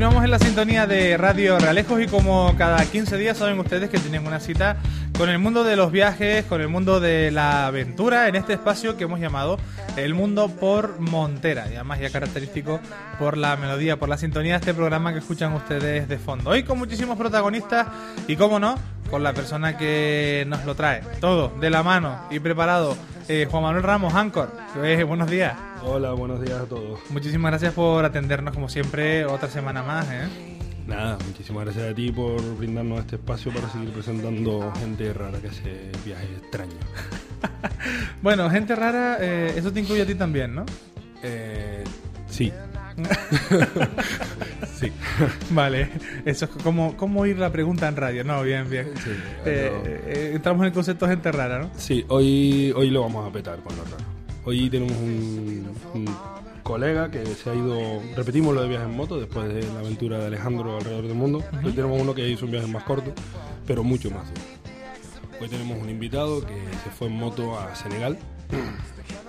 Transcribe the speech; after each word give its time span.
Continuamos 0.00 0.24
en 0.24 0.30
la 0.30 0.38
sintonía 0.38 0.86
de 0.86 1.18
Radio 1.18 1.58
Realejos 1.58 2.00
y 2.00 2.06
como 2.06 2.56
cada 2.56 2.82
15 2.82 3.18
días 3.18 3.36
saben 3.36 3.58
ustedes 3.58 3.90
que 3.90 3.98
tienen 3.98 4.26
una 4.26 4.40
cita 4.40 4.78
con 5.20 5.28
el 5.28 5.38
mundo 5.38 5.64
de 5.64 5.76
los 5.76 5.92
viajes, 5.92 6.46
con 6.46 6.62
el 6.62 6.68
mundo 6.68 6.98
de 6.98 7.30
la 7.30 7.66
aventura 7.66 8.26
en 8.28 8.36
este 8.36 8.54
espacio 8.54 8.96
que 8.96 9.04
hemos 9.04 9.20
llamado 9.20 9.58
El 9.98 10.14
Mundo 10.14 10.48
por 10.48 10.98
Montera 10.98 11.70
y 11.70 11.74
además 11.74 12.00
ya 12.00 12.08
característico 12.08 12.80
por 13.18 13.36
la 13.36 13.54
melodía, 13.58 13.98
por 13.98 14.08
la 14.08 14.16
sintonía 14.16 14.52
de 14.54 14.60
este 14.60 14.72
programa 14.72 15.12
que 15.12 15.18
escuchan 15.18 15.52
ustedes 15.52 16.08
de 16.08 16.16
fondo. 16.16 16.48
Hoy 16.48 16.62
con 16.62 16.78
muchísimos 16.78 17.18
protagonistas 17.18 17.86
y 18.28 18.36
cómo 18.36 18.58
no, 18.58 18.78
con 19.10 19.22
la 19.22 19.34
persona 19.34 19.76
que 19.76 20.46
nos 20.48 20.64
lo 20.64 20.74
trae, 20.74 21.02
todo 21.20 21.52
de 21.60 21.68
la 21.68 21.82
mano 21.82 22.18
y 22.30 22.40
preparado, 22.40 22.96
eh, 23.28 23.46
Juan 23.50 23.62
Manuel 23.62 23.82
Ramos, 23.82 24.14
Ancor. 24.14 24.50
Eh, 24.82 25.04
buenos 25.04 25.28
días. 25.28 25.54
Hola, 25.82 26.12
buenos 26.12 26.40
días 26.40 26.62
a 26.62 26.64
todos. 26.64 26.98
Muchísimas 27.10 27.50
gracias 27.50 27.74
por 27.74 28.06
atendernos 28.06 28.54
como 28.54 28.70
siempre 28.70 29.26
otra 29.26 29.50
semana 29.50 29.82
más. 29.82 30.06
¿eh? 30.10 30.49
Nada, 30.90 31.18
muchísimas 31.24 31.64
gracias 31.64 31.92
a 31.92 31.94
ti 31.94 32.10
por 32.10 32.56
brindarnos 32.56 32.98
este 33.00 33.14
espacio 33.16 33.52
para 33.54 33.68
seguir 33.70 33.90
presentando 33.90 34.72
gente 34.80 35.12
rara 35.12 35.38
que 35.40 35.46
hace 35.48 35.92
viajes 36.04 36.28
extraños. 36.42 36.74
bueno, 38.22 38.50
gente 38.50 38.74
rara, 38.74 39.16
eh, 39.20 39.54
eso 39.56 39.72
te 39.72 39.78
incluye 39.80 40.02
a 40.02 40.06
ti 40.06 40.16
también, 40.16 40.52
¿no? 40.54 40.66
Eh, 41.22 41.84
sí. 42.28 42.52
sí. 44.80 44.90
Vale, 45.50 45.90
eso 46.24 46.46
es 46.46 46.50
como, 46.62 46.96
como 46.96 47.20
oír 47.20 47.38
la 47.38 47.52
pregunta 47.52 47.86
en 47.86 47.94
radio. 47.96 48.24
No, 48.24 48.42
bien, 48.42 48.68
bien. 48.68 48.88
Sí, 49.02 49.10
Eh, 49.46 49.70
no. 49.72 49.88
eh, 49.88 50.32
entramos 50.34 50.62
en 50.62 50.66
el 50.66 50.72
concepto 50.72 51.06
de 51.06 51.12
gente 51.12 51.30
rara, 51.30 51.60
¿no? 51.60 51.70
Sí, 51.76 52.04
hoy, 52.08 52.72
hoy 52.76 52.90
lo 52.90 53.02
vamos 53.02 53.28
a 53.28 53.32
petar 53.32 53.60
con 53.60 53.76
lo 53.76 53.84
raro. 53.84 53.96
Hoy 54.44 54.68
tenemos 54.68 54.96
un, 54.96 55.70
un 55.94 56.04
colega 56.70 57.10
que 57.10 57.26
se 57.26 57.50
ha 57.50 57.54
ido, 57.56 58.00
repetimos 58.14 58.54
lo 58.54 58.62
de 58.62 58.68
viajes 58.68 58.86
en 58.86 58.96
moto 58.96 59.18
después 59.18 59.52
de 59.52 59.60
la 59.74 59.80
aventura 59.80 60.18
de 60.18 60.26
Alejandro 60.26 60.76
alrededor 60.76 61.02
del 61.02 61.16
mundo. 61.16 61.42
Hoy 61.64 61.72
tenemos 61.72 62.00
uno 62.00 62.14
que 62.14 62.28
hizo 62.28 62.44
un 62.44 62.52
viaje 62.52 62.68
más 62.68 62.84
corto, 62.84 63.12
pero 63.66 63.82
mucho 63.82 64.08
más 64.12 64.28
duro. 64.28 64.40
Hoy 65.40 65.48
tenemos 65.48 65.82
un 65.82 65.90
invitado 65.90 66.46
que 66.46 66.54
se 66.84 66.90
fue 66.90 67.08
en 67.08 67.14
moto 67.14 67.58
a 67.58 67.74
Senegal, 67.74 68.16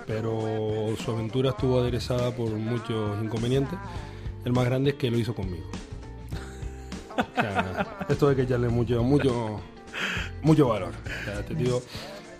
pero 0.06 0.94
su 1.04 1.10
aventura 1.10 1.50
estuvo 1.50 1.80
aderezada 1.80 2.30
por 2.30 2.48
muchos 2.50 3.20
inconvenientes. 3.20 3.76
El 4.44 4.52
más 4.52 4.64
grande 4.64 4.90
es 4.90 4.96
que 4.96 5.10
lo 5.10 5.18
hizo 5.18 5.34
conmigo. 5.34 5.66
O 7.16 7.40
sea, 7.40 8.04
esto 8.08 8.28
hay 8.28 8.36
que 8.36 8.42
echarle 8.42 8.68
mucho, 8.68 9.02
mucho, 9.02 9.60
mucho 10.42 10.68
valor. 10.68 10.92
O 11.22 11.24
sea, 11.24 11.40
este 11.40 11.56
tío 11.56 11.82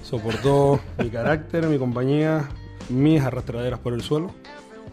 soportó 0.05 0.79
mi 0.99 1.11
carácter, 1.11 1.67
mi 1.67 1.77
compañía, 1.77 2.49
mis 2.89 3.21
arrastraderas 3.21 3.81
por 3.81 3.95
el 3.95 4.03
suelo. 4.03 4.33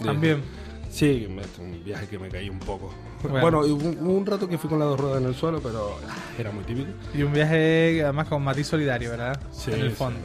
También. 0.03 0.41
Sí, 0.89 1.27
me- 1.29 1.43
un 1.63 1.83
viaje 1.83 2.07
que 2.07 2.17
me 2.17 2.29
caí 2.29 2.49
un 2.49 2.59
poco. 2.59 2.91
Bueno. 3.21 3.61
Bueno, 3.61 3.75
un, 4.01 4.25
rato 4.25 4.47
que 4.47 4.57
fui 4.57 4.69
con 4.69 4.79
las 4.79 4.87
dos 4.89 4.99
ruedas 4.99 5.21
en 5.21 5.27
el 5.27 5.35
suelo, 5.35 5.59
pero 5.61 5.97
ah, 6.07 6.15
era 6.37 6.51
muy 6.51 6.63
típico. 6.63 6.87
Y 7.13 7.21
un 7.21 7.33
viaje 7.33 8.01
además 8.03 8.27
con 8.27 8.41
matiz 8.43 8.67
solidario, 8.67 9.11
¿verdad? 9.11 9.39
Sí, 9.51 9.71
en 9.71 9.81
el 9.81 9.89
sí. 9.91 9.95
fondo. 9.95 10.19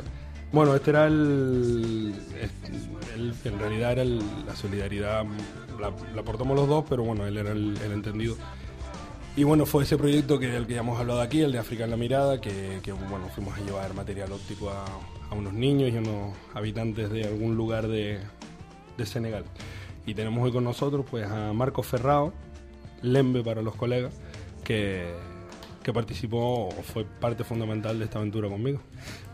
Bueno, 0.52 0.74
este 0.74 0.90
era 0.90 1.06
el, 1.06 2.14
este, 2.40 2.72
el- 3.14 3.34
en 3.44 3.58
realidad 3.58 3.92
era 3.92 4.02
el- 4.02 4.22
la 4.46 4.54
solidaridad, 4.56 5.24
la, 5.80 5.92
la 6.14 6.20
aportamos 6.20 6.56
los 6.56 6.68
dos, 6.68 6.84
pero 6.88 7.02
bueno, 7.02 7.26
él 7.26 7.36
era 7.36 7.50
el, 7.52 7.76
el 7.84 7.92
entendido. 7.92 8.36
Y 9.36 9.42
bueno, 9.42 9.66
fue 9.66 9.82
ese 9.82 9.96
proyecto 9.98 10.38
que 10.38 10.56
el 10.56 10.66
que 10.66 10.74
ya 10.74 10.80
hemos 10.80 10.98
hablado 10.98 11.20
aquí, 11.20 11.40
el 11.40 11.50
de 11.50 11.58
África 11.58 11.84
en 11.84 11.90
la 11.90 11.96
mirada, 11.96 12.40
que, 12.40 12.78
que, 12.84 12.92
bueno, 12.92 13.28
fuimos 13.34 13.58
a 13.58 13.60
llevar 13.60 13.92
material 13.92 14.30
óptico 14.30 14.70
a, 14.70 14.84
a 15.28 15.34
unos 15.34 15.52
niños 15.52 15.90
y 15.92 15.96
a 15.96 15.98
unos 16.00 16.36
habitantes 16.54 17.10
de 17.10 17.24
algún 17.24 17.56
lugar 17.56 17.88
de, 17.88 18.20
de 18.96 19.06
Senegal. 19.06 19.44
Y 20.06 20.14
tenemos 20.14 20.44
hoy 20.44 20.52
con 20.52 20.64
nosotros 20.64 21.04
pues 21.10 21.26
a 21.26 21.52
Marco 21.52 21.82
Ferrao, 21.82 22.32
Lembe 23.02 23.42
para 23.42 23.62
los 23.62 23.74
colegas, 23.74 24.12
que, 24.64 25.12
que 25.82 25.92
participó 25.92 26.68
o 26.68 26.70
fue 26.70 27.04
parte 27.04 27.44
fundamental 27.44 27.98
de 27.98 28.04
esta 28.06 28.18
aventura 28.18 28.48
conmigo. 28.48 28.80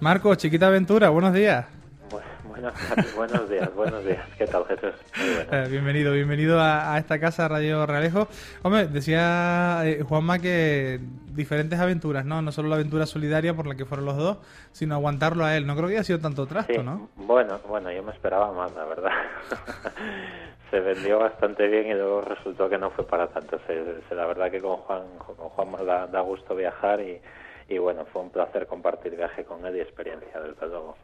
Marco, 0.01 0.35
chiquita 0.35 0.67
aventura, 0.69 1.09
buenos 1.11 1.35
días. 1.35 1.67
Bu- 2.11 2.21
Buenas 2.49 2.75
tardes, 2.75 3.15
buenos 3.15 3.49
días, 3.49 3.75
buenos 3.75 4.05
días. 4.05 4.27
¿Qué 4.37 4.45
tal, 4.47 4.65
Jesús? 4.67 4.91
Muy 5.17 5.35
bueno. 5.35 5.53
Eh, 5.53 5.69
bienvenido, 5.71 6.13
bienvenido 6.13 6.61
a, 6.61 6.95
a 6.95 6.99
esta 6.99 7.19
casa 7.21 7.47
Radio 7.49 7.87
Realejo. 7.87 8.27
Hombre, 8.63 8.89
decía 8.89 9.83
eh, 9.85 10.03
Juanma 10.07 10.41
que 10.41 10.99
diferentes 11.41 11.79
aventuras, 11.81 12.25
¿no? 12.25 12.41
No 12.43 12.53
solo 12.53 12.69
la 12.69 12.77
aventura 12.77 13.07
solidaria 13.07 13.55
por 13.55 13.67
la 13.67 13.75
que 13.75 13.85
fueron 13.85 14.07
los 14.07 14.17
dos, 14.17 14.39
sino 14.73 14.95
aguantarlo 14.95 15.45
a 15.45 15.57
él. 15.57 15.67
No 15.67 15.75
creo 15.77 15.89
que 15.89 15.95
haya 15.95 16.05
sido 16.05 16.19
tanto 16.21 16.47
trasto, 16.47 16.73
Sí, 16.73 16.79
¿no? 16.83 17.09
Bueno, 17.17 17.59
bueno, 17.69 17.91
yo 17.91 18.03
me 18.03 18.13
esperaba 18.13 18.53
más, 18.53 18.73
la 18.75 18.85
verdad. 18.85 19.11
se 20.71 20.81
vendió 20.81 21.19
bastante 21.19 21.67
bien 21.67 21.87
y 21.89 21.95
luego 21.95 22.21
resultó 22.23 22.69
que 22.69 22.79
no 22.79 22.91
fue 22.91 23.07
para 23.07 23.29
tanto. 23.29 23.59
Se- 23.67 24.03
se- 24.09 24.15
la 24.15 24.27
verdad 24.27 24.51
que 24.51 24.61
con 24.61 24.77
Juan, 24.77 25.03
con 25.19 25.35
Juan 25.49 25.87
da, 25.87 26.07
da 26.07 26.21
gusto 26.21 26.55
viajar 26.55 27.01
y, 27.01 27.21
y 27.69 27.79
bueno, 27.79 28.05
fue 28.13 28.23
un 28.23 28.31
placer 28.31 28.67
compartir 28.67 29.17
viaje 29.17 29.45
con 29.45 29.65
él 29.67 29.77
y 29.77 29.81
experiencia, 29.81 30.41
desde 30.41 30.67
luego. 30.69 30.97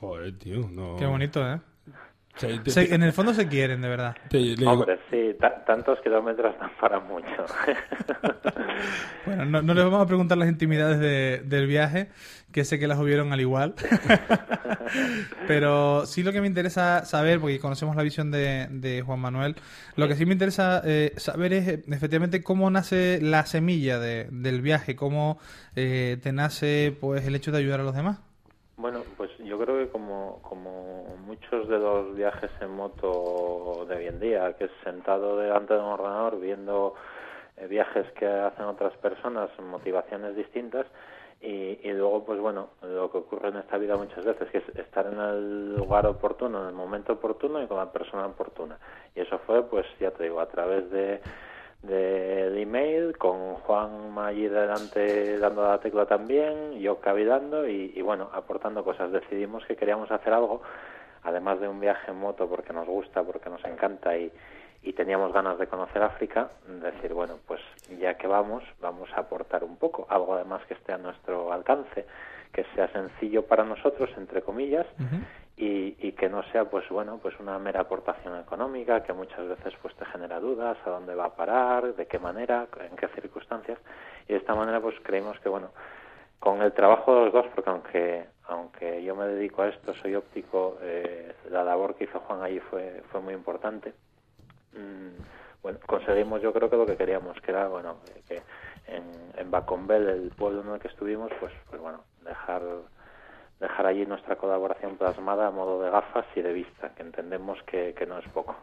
Joder, 0.00 0.38
tío, 0.38 0.68
no. 0.70 0.96
Qué 0.96 1.06
bonito, 1.06 1.40
¿eh? 1.46 1.58
O 2.36 2.38
sea, 2.38 2.62
te- 2.62 2.70
Se- 2.70 2.84
te- 2.86 2.94
en 2.94 3.02
el 3.02 3.12
fondo 3.12 3.32
se 3.32 3.48
quieren, 3.48 3.80
de 3.80 3.88
verdad. 3.88 4.14
te- 4.28 4.38
le 4.38 4.54
digo- 4.56 4.70
Hombre, 4.72 4.98
sí, 5.10 5.34
ta- 5.40 5.64
tantos 5.64 5.98
kilómetros 6.02 6.54
dan 6.58 6.70
para 6.80 7.00
mucho. 7.00 7.26
Bueno, 9.24 9.44
no, 9.46 9.62
no 9.62 9.74
les 9.74 9.84
vamos 9.84 10.02
a 10.02 10.06
preguntar 10.06 10.36
las 10.38 10.48
intimidades 10.48 11.00
de- 11.00 11.42
del 11.44 11.66
viaje, 11.66 12.10
que 12.52 12.64
sé 12.64 12.78
que 12.78 12.86
las 12.86 12.98
hubieron 12.98 13.32
al 13.32 13.40
igual. 13.40 13.74
Pero 15.48 16.06
sí 16.06 16.22
lo 16.22 16.32
que 16.32 16.40
me 16.40 16.46
interesa 16.46 17.04
saber, 17.04 17.40
porque 17.40 17.58
conocemos 17.58 17.96
la 17.96 18.02
visión 18.02 18.30
de, 18.30 18.68
de 18.70 19.02
Juan 19.02 19.18
Manuel, 19.20 19.56
lo 19.96 20.06
que 20.08 20.14
sí 20.14 20.26
me 20.26 20.32
interesa 20.32 20.82
eh, 20.84 21.12
saber 21.16 21.52
es 21.54 21.66
efectivamente 21.88 22.42
cómo 22.42 22.70
nace 22.70 23.18
la 23.22 23.46
semilla 23.46 23.98
de- 23.98 24.28
del 24.30 24.60
viaje, 24.60 24.94
cómo 24.96 25.38
eh, 25.74 26.18
te 26.22 26.32
nace 26.32 26.96
pues 27.00 27.24
el 27.26 27.34
hecho 27.34 27.50
de 27.52 27.58
ayudar 27.58 27.80
a 27.80 27.84
los 27.84 27.94
demás. 27.94 28.18
Bueno, 28.78 29.04
pues 29.16 29.30
yo 29.38 29.58
creo 29.58 29.78
que 29.78 29.88
como, 29.88 30.38
como 30.42 31.16
muchos 31.24 31.66
de 31.66 31.78
los 31.78 32.14
viajes 32.14 32.50
en 32.60 32.72
moto 32.72 33.86
de 33.88 33.96
hoy 33.96 34.06
en 34.06 34.20
día, 34.20 34.52
que 34.58 34.64
es 34.64 34.70
sentado 34.84 35.38
delante 35.38 35.72
de 35.72 35.80
un 35.80 35.86
ordenador 35.86 36.38
viendo 36.38 36.94
eh, 37.56 37.66
viajes 37.68 38.06
que 38.12 38.26
hacen 38.26 38.66
otras 38.66 38.94
personas, 38.98 39.48
motivaciones 39.60 40.36
distintas, 40.36 40.86
y, 41.40 41.78
y 41.82 41.92
luego, 41.92 42.26
pues 42.26 42.38
bueno, 42.38 42.68
lo 42.82 43.10
que 43.10 43.18
ocurre 43.18 43.48
en 43.48 43.56
esta 43.56 43.78
vida 43.78 43.96
muchas 43.96 44.26
veces, 44.26 44.50
que 44.50 44.58
es 44.58 44.68
estar 44.76 45.06
en 45.06 45.20
el 45.20 45.74
lugar 45.74 46.06
oportuno, 46.06 46.60
en 46.60 46.68
el 46.68 46.74
momento 46.74 47.14
oportuno 47.14 47.62
y 47.62 47.66
con 47.66 47.78
la 47.78 47.90
persona 47.90 48.26
oportuna. 48.26 48.78
Y 49.14 49.20
eso 49.20 49.38
fue, 49.46 49.62
pues 49.62 49.86
ya 50.00 50.10
te 50.10 50.24
digo, 50.24 50.38
a 50.38 50.48
través 50.48 50.90
de 50.90 51.22
del 51.86 52.58
email, 52.58 53.16
con 53.16 53.54
Juan 53.54 54.16
allí 54.18 54.48
delante 54.48 55.38
dando 55.38 55.66
la 55.66 55.78
tecla 55.78 56.06
también, 56.06 56.78
yo 56.80 57.00
cavilando 57.00 57.66
y, 57.68 57.92
y 57.94 58.02
bueno, 58.02 58.28
aportando 58.32 58.84
cosas. 58.84 59.12
Decidimos 59.12 59.64
que 59.66 59.76
queríamos 59.76 60.10
hacer 60.10 60.32
algo, 60.32 60.62
además 61.22 61.60
de 61.60 61.68
un 61.68 61.80
viaje 61.80 62.10
en 62.10 62.18
moto 62.18 62.48
porque 62.48 62.72
nos 62.72 62.86
gusta, 62.86 63.22
porque 63.22 63.50
nos 63.50 63.64
encanta 63.64 64.16
y, 64.16 64.32
y 64.82 64.92
teníamos 64.92 65.32
ganas 65.32 65.58
de 65.58 65.66
conocer 65.66 66.02
África, 66.02 66.50
decir, 66.80 67.12
bueno, 67.12 67.38
pues 67.46 67.60
ya 67.98 68.14
que 68.14 68.26
vamos, 68.26 68.62
vamos 68.80 69.10
a 69.14 69.20
aportar 69.20 69.64
un 69.64 69.76
poco, 69.76 70.06
algo 70.08 70.34
además 70.34 70.62
que 70.66 70.74
esté 70.74 70.92
a 70.92 70.98
nuestro 70.98 71.52
alcance, 71.52 72.06
que 72.52 72.64
sea 72.74 72.88
sencillo 72.92 73.44
para 73.46 73.64
nosotros, 73.64 74.10
entre 74.16 74.42
comillas, 74.42 74.86
y, 75.56 75.96
y 76.06 76.12
que 76.12 76.28
no 76.28 76.42
sea 76.52 76.66
pues 76.66 76.88
bueno 76.88 77.18
pues 77.22 77.38
una 77.40 77.58
mera 77.58 77.80
aportación 77.80 78.38
económica 78.38 79.02
que 79.02 79.12
muchas 79.12 79.48
veces 79.48 79.74
pues 79.80 79.94
te 79.96 80.04
genera 80.04 80.38
dudas 80.38 80.76
a 80.84 80.90
dónde 80.90 81.14
va 81.14 81.26
a 81.26 81.34
parar 81.34 81.94
de 81.94 82.06
qué 82.06 82.18
manera 82.18 82.66
en 82.90 82.96
qué 82.96 83.08
circunstancias 83.08 83.78
y 84.28 84.32
de 84.32 84.38
esta 84.38 84.54
manera 84.54 84.80
pues 84.80 84.96
creímos 85.02 85.40
que 85.40 85.48
bueno 85.48 85.70
con 86.38 86.62
el 86.62 86.72
trabajo 86.72 87.14
de 87.14 87.24
los 87.24 87.32
dos, 87.32 87.46
porque 87.54 87.70
aunque 87.70 88.26
aunque 88.48 89.02
yo 89.02 89.16
me 89.16 89.26
dedico 89.26 89.62
a 89.62 89.68
esto, 89.68 89.92
soy 89.94 90.14
óptico, 90.14 90.78
eh, 90.80 91.34
la 91.50 91.64
labor 91.64 91.96
que 91.96 92.04
hizo 92.04 92.20
Juan 92.20 92.42
allí 92.42 92.60
fue, 92.60 93.02
fue 93.10 93.20
muy 93.20 93.34
importante. 93.34 93.92
Mm, 94.72 95.20
bueno, 95.62 95.80
conseguimos 95.84 96.40
yo 96.42 96.52
creo 96.52 96.70
que 96.70 96.76
lo 96.76 96.86
que 96.86 96.96
queríamos, 96.96 97.40
que 97.40 97.50
era, 97.50 97.66
bueno, 97.66 97.96
que 98.28 98.42
en, 98.86 99.04
en 99.36 99.50
Bacombel, 99.50 100.08
el 100.08 100.30
pueblo 100.30 100.62
en 100.62 100.74
el 100.74 100.78
que 100.78 100.86
estuvimos, 100.86 101.32
pues, 101.40 101.52
pues 101.68 101.80
bueno, 101.80 102.04
dejar 102.22 102.62
dejar 103.60 103.86
allí 103.86 104.06
nuestra 104.06 104.36
colaboración 104.36 104.96
plasmada 104.96 105.48
a 105.48 105.50
modo 105.50 105.82
de 105.82 105.90
gafas 105.90 106.26
y 106.34 106.42
de 106.42 106.52
vista, 106.52 106.94
que 106.94 107.02
entendemos 107.02 107.58
que, 107.64 107.94
que 107.98 108.06
no 108.06 108.18
es 108.18 108.28
poco. 108.28 108.56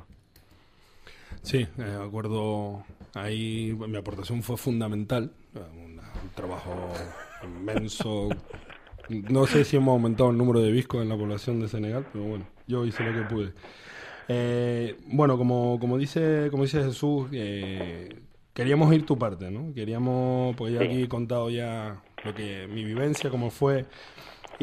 Sí, 1.42 1.68
de 1.75 1.95
acuerdo. 1.95 2.84
Ahí 3.16 3.75
mi 3.88 3.98
aportación 3.98 4.44
fue 4.44 4.57
fundamental. 4.57 5.31
Un, 5.56 6.00
un 6.00 6.30
trabajo 6.36 6.72
inmenso. 7.44 8.30
No 9.10 9.45
sé 9.45 9.66
si 9.66 9.75
hemos 9.75 9.94
aumentado 9.94 10.30
el 10.30 10.38
número 10.38 10.62
de 10.62 10.72
viscos 10.72 11.01
en 11.01 11.10
la 11.10 11.18
población 11.18 11.60
de 11.60 11.68
Senegal, 11.68 12.06
pero 12.13 12.25
bueno, 12.25 12.46
yo 12.68 12.86
hice 12.86 13.04
lo 13.04 13.12
que 13.19 13.34
pude. 13.34 13.54
Eh, 14.30 14.98
bueno, 15.07 15.38
como, 15.38 15.78
como 15.80 15.98
dice 15.98 16.48
como 16.50 16.63
dice 16.63 16.81
Jesús, 16.84 17.28
eh, 17.34 18.22
queríamos 18.54 18.94
ir 18.94 19.06
tu 19.06 19.18
parte, 19.18 19.51
¿no? 19.51 19.74
Queríamos, 19.74 20.56
pues 20.56 20.74
ya 20.74 20.81
aquí 20.81 21.04
he 21.04 21.10
contado 21.10 21.50
ya 21.50 22.01
lo 22.24 22.34
que 22.34 22.68
mi 22.68 22.86
vivencia, 22.86 23.30
cómo 23.30 23.50
fue, 23.50 23.86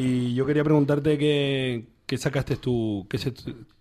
y 0.01 0.35
yo 0.35 0.45
quería 0.45 0.63
preguntarte 0.63 1.17
qué, 1.17 2.17
sacaste 2.17 2.57
tú, 2.57 3.05
qué 3.09 3.17
se- 3.17 3.33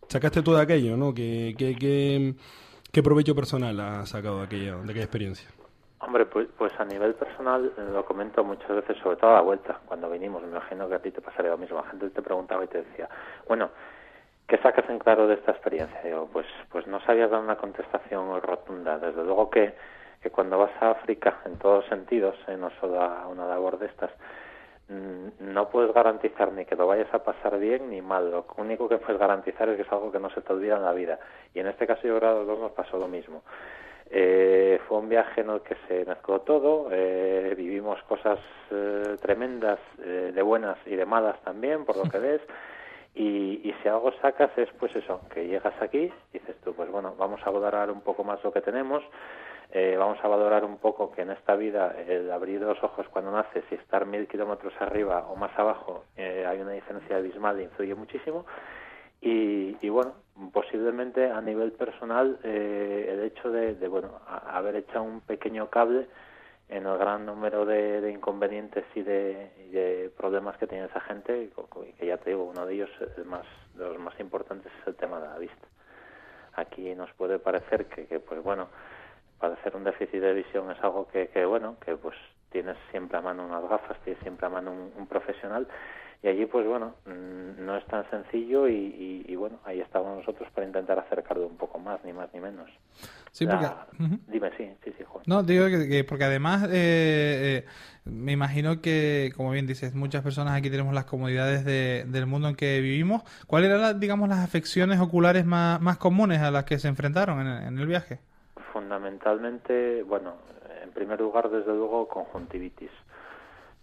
sacaste 0.08 0.42
tú 0.42 0.52
de 0.52 0.62
aquello, 0.62 0.96
¿no? 0.96 1.14
¿Qué, 1.14 1.54
qué, 1.56 1.74
qué, 2.92 3.02
provecho 3.02 3.34
personal 3.34 3.78
has 3.80 4.08
sacado 4.10 4.38
de 4.38 4.44
aquella, 4.44 4.76
de 4.76 4.84
aquella 4.84 5.04
experiencia? 5.04 5.48
Hombre, 6.00 6.26
pues, 6.26 6.48
pues 6.56 6.72
a 6.78 6.84
nivel 6.84 7.14
personal 7.14 7.72
eh, 7.76 7.82
lo 7.92 8.04
comento 8.04 8.42
muchas 8.44 8.68
veces, 8.70 8.96
sobre 9.02 9.16
todo 9.16 9.30
a 9.30 9.34
la 9.34 9.40
vuelta, 9.42 9.80
cuando 9.86 10.10
vinimos, 10.10 10.42
me 10.42 10.48
imagino 10.48 10.88
que 10.88 10.94
a 10.94 10.98
ti 11.02 11.10
te 11.10 11.20
pasaría 11.20 11.50
lo 11.50 11.58
mismo. 11.58 11.76
La 11.76 11.90
gente 11.90 12.08
te 12.10 12.22
preguntaba 12.22 12.64
y 12.64 12.68
te 12.68 12.78
decía, 12.82 13.08
bueno, 13.46 13.70
¿qué 14.48 14.56
sacas 14.58 14.88
en 14.88 14.98
claro 14.98 15.26
de 15.26 15.34
esta 15.34 15.52
experiencia? 15.52 16.00
Digo, 16.02 16.28
pues, 16.32 16.46
pues 16.70 16.86
no 16.86 17.00
sabías 17.04 17.30
dar 17.30 17.40
una 17.40 17.56
contestación 17.56 18.40
rotunda. 18.42 18.98
Desde 18.98 19.22
luego 19.24 19.50
que, 19.50 19.74
que 20.22 20.30
cuando 20.30 20.58
vas 20.58 20.72
a 20.80 20.90
África, 20.92 21.40
en 21.44 21.56
todos 21.58 21.84
sentidos, 21.86 22.34
eh, 22.48 22.56
no 22.56 22.70
solo 22.80 23.00
a 23.02 23.26
una 23.28 23.46
labor 23.46 23.78
de 23.78 23.86
estas, 23.86 24.10
no 24.90 25.68
puedes 25.68 25.94
garantizar 25.94 26.52
ni 26.52 26.64
que 26.64 26.74
lo 26.74 26.86
vayas 26.86 27.12
a 27.14 27.22
pasar 27.22 27.58
bien 27.58 27.90
ni 27.90 28.02
mal. 28.02 28.30
Lo 28.30 28.46
único 28.56 28.88
que 28.88 28.98
puedes 28.98 29.18
garantizar 29.18 29.68
es 29.68 29.76
que 29.76 29.82
es 29.82 29.92
algo 29.92 30.10
que 30.10 30.18
no 30.18 30.30
se 30.30 30.40
te 30.40 30.52
olvida 30.52 30.76
en 30.76 30.82
la 30.82 30.92
vida. 30.92 31.18
Y 31.54 31.60
en 31.60 31.68
este 31.68 31.86
caso 31.86 32.02
yo 32.02 32.18
creo 32.18 32.20
que 32.20 32.26
a 32.26 32.38
los 32.38 32.46
dos 32.46 32.58
nos 32.58 32.72
pasó 32.72 32.98
lo 32.98 33.06
mismo. 33.06 33.42
Eh, 34.12 34.80
fue 34.88 34.98
un 34.98 35.08
viaje 35.08 35.42
en 35.42 35.50
el 35.50 35.60
que 35.60 35.76
se 35.86 36.04
mezcló 36.04 36.40
todo, 36.40 36.88
eh, 36.90 37.54
vivimos 37.56 38.02
cosas 38.08 38.40
eh, 38.72 39.16
tremendas, 39.22 39.78
eh, 40.02 40.32
de 40.34 40.42
buenas 40.42 40.78
y 40.84 40.96
de 40.96 41.06
malas 41.06 41.40
también, 41.42 41.84
por 41.84 41.96
lo 41.96 42.02
que 42.10 42.18
ves, 42.18 42.40
y, 43.14 43.60
y 43.68 43.74
si 43.82 43.88
algo 43.88 44.12
sacas 44.20 44.50
es 44.56 44.68
pues 44.78 44.94
eso, 44.94 45.20
que 45.32 45.46
llegas 45.46 45.74
aquí, 45.80 46.12
dices 46.32 46.56
tú, 46.62 46.74
pues 46.74 46.90
bueno, 46.90 47.14
vamos 47.18 47.40
a 47.44 47.50
valorar 47.50 47.90
un 47.90 48.00
poco 48.02 48.24
más 48.24 48.42
lo 48.44 48.52
que 48.52 48.60
tenemos, 48.60 49.02
eh, 49.72 49.96
vamos 49.98 50.18
a 50.22 50.28
valorar 50.28 50.64
un 50.64 50.78
poco 50.78 51.12
que 51.12 51.22
en 51.22 51.30
esta 51.30 51.54
vida 51.54 51.94
el 52.06 52.30
abrir 52.30 52.60
los 52.60 52.82
ojos 52.82 53.06
cuando 53.08 53.30
naces 53.30 53.64
y 53.70 53.76
estar 53.76 54.04
mil 54.04 54.26
kilómetros 54.26 54.74
arriba 54.80 55.26
o 55.28 55.36
más 55.36 55.56
abajo 55.56 56.04
eh, 56.16 56.44
hay 56.46 56.60
una 56.60 56.72
diferencia 56.72 57.16
abismal 57.16 57.60
y 57.60 57.64
influye 57.64 57.94
muchísimo, 57.94 58.46
y, 59.20 59.76
y 59.80 59.88
bueno, 59.90 60.14
posiblemente 60.52 61.30
a 61.30 61.40
nivel 61.40 61.72
personal 61.72 62.38
eh, 62.42 63.10
el 63.12 63.24
hecho 63.24 63.50
de, 63.50 63.74
de, 63.74 63.88
bueno 63.88 64.20
haber 64.26 64.76
echado 64.76 65.02
un 65.02 65.20
pequeño 65.20 65.68
cable 65.68 66.06
en 66.70 66.86
el 66.86 66.98
gran 66.98 67.26
número 67.26 67.66
de, 67.66 68.10
inconvenientes 68.12 68.84
y 68.94 69.02
de, 69.02 70.10
problemas 70.16 70.56
que 70.56 70.66
tiene 70.66 70.86
esa 70.86 71.00
gente, 71.00 71.44
y 71.44 71.92
que 71.92 72.06
ya 72.06 72.16
te 72.18 72.30
digo, 72.30 72.44
uno 72.44 72.64
de 72.64 72.74
ellos, 72.74 72.90
el 73.16 73.24
más, 73.24 73.46
de 73.74 73.84
los 73.84 73.98
más 73.98 74.18
importantes, 74.20 74.72
es 74.80 74.86
el 74.86 74.94
tema 74.94 75.20
de 75.20 75.28
la 75.28 75.38
vista. 75.38 75.66
Aquí 76.54 76.94
nos 76.94 77.12
puede 77.14 77.38
parecer 77.38 77.86
que, 77.86 78.06
que 78.06 78.20
pues 78.20 78.42
bueno, 78.42 78.68
padecer 79.38 79.74
un 79.74 79.84
déficit 79.84 80.20
de 80.20 80.34
visión 80.34 80.70
es 80.70 80.82
algo 80.82 81.08
que, 81.08 81.28
que 81.28 81.44
bueno, 81.44 81.76
que 81.84 81.96
pues 81.96 82.16
tienes 82.50 82.76
siempre 82.90 83.18
a 83.18 83.20
mano 83.20 83.46
unas 83.46 83.62
gafas, 83.68 83.98
tienes 84.04 84.22
siempre 84.22 84.46
a 84.46 84.50
mano 84.50 84.72
un, 84.72 84.92
un 84.96 85.06
profesional, 85.06 85.66
y 86.22 86.28
allí 86.28 86.44
pues 86.46 86.66
bueno, 86.66 86.94
mm, 87.06 87.64
no 87.64 87.76
es 87.76 87.86
tan 87.86 88.08
sencillo 88.10 88.68
y, 88.68 88.74
y- 88.74 89.24
y, 89.28 89.36
bueno, 89.36 89.58
ahí 89.64 89.80
estamos 89.80 90.18
nosotros 90.18 90.50
para 90.54 90.66
intentar 90.66 90.98
acercarlo 90.98 91.46
un 91.46 91.56
poco 91.56 91.78
más, 91.78 92.04
ni 92.04 92.12
más 92.12 92.28
ni 92.34 92.40
menos. 92.40 92.68
Sí, 93.32 93.46
porque... 93.46 93.64
La-. 93.64 93.86
Dime, 94.26 94.50
sí, 94.56 94.68
sí, 94.84 94.92
sí, 94.98 95.04
Juan. 95.04 95.22
No, 95.26 95.42
digo 95.42 95.66
que, 95.66 95.88
que 95.88 96.04
porque 96.04 96.24
además 96.24 96.64
eh, 96.64 97.64
eh, 97.64 97.66
me 98.04 98.32
imagino 98.32 98.80
que, 98.82 99.32
como 99.36 99.50
bien 99.52 99.66
dices, 99.66 99.94
muchas 99.94 100.22
personas 100.22 100.54
aquí 100.58 100.68
tenemos 100.70 100.92
las 100.92 101.04
comodidades 101.06 101.64
de- 101.64 102.04
del 102.06 102.26
mundo 102.26 102.48
en 102.48 102.56
que 102.56 102.80
vivimos. 102.80 103.22
¿Cuáles 103.46 103.70
eran, 103.70 103.80
las, 103.80 104.00
digamos, 104.00 104.28
las 104.28 104.40
afecciones 104.40 104.98
oculares 105.00 105.46
más, 105.46 105.80
más 105.80 105.96
comunes 105.98 106.40
a 106.40 106.50
las 106.50 106.64
que 106.64 106.78
se 106.78 106.88
enfrentaron 106.88 107.40
en, 107.40 107.46
en 107.68 107.78
el 107.78 107.86
viaje? 107.86 108.18
Fundamentalmente, 108.72 110.02
bueno, 110.02 110.34
en 110.82 110.90
primer 110.92 111.20
lugar, 111.20 111.48
desde 111.50 111.72
luego, 111.74 112.08
conjuntivitis. 112.08 112.90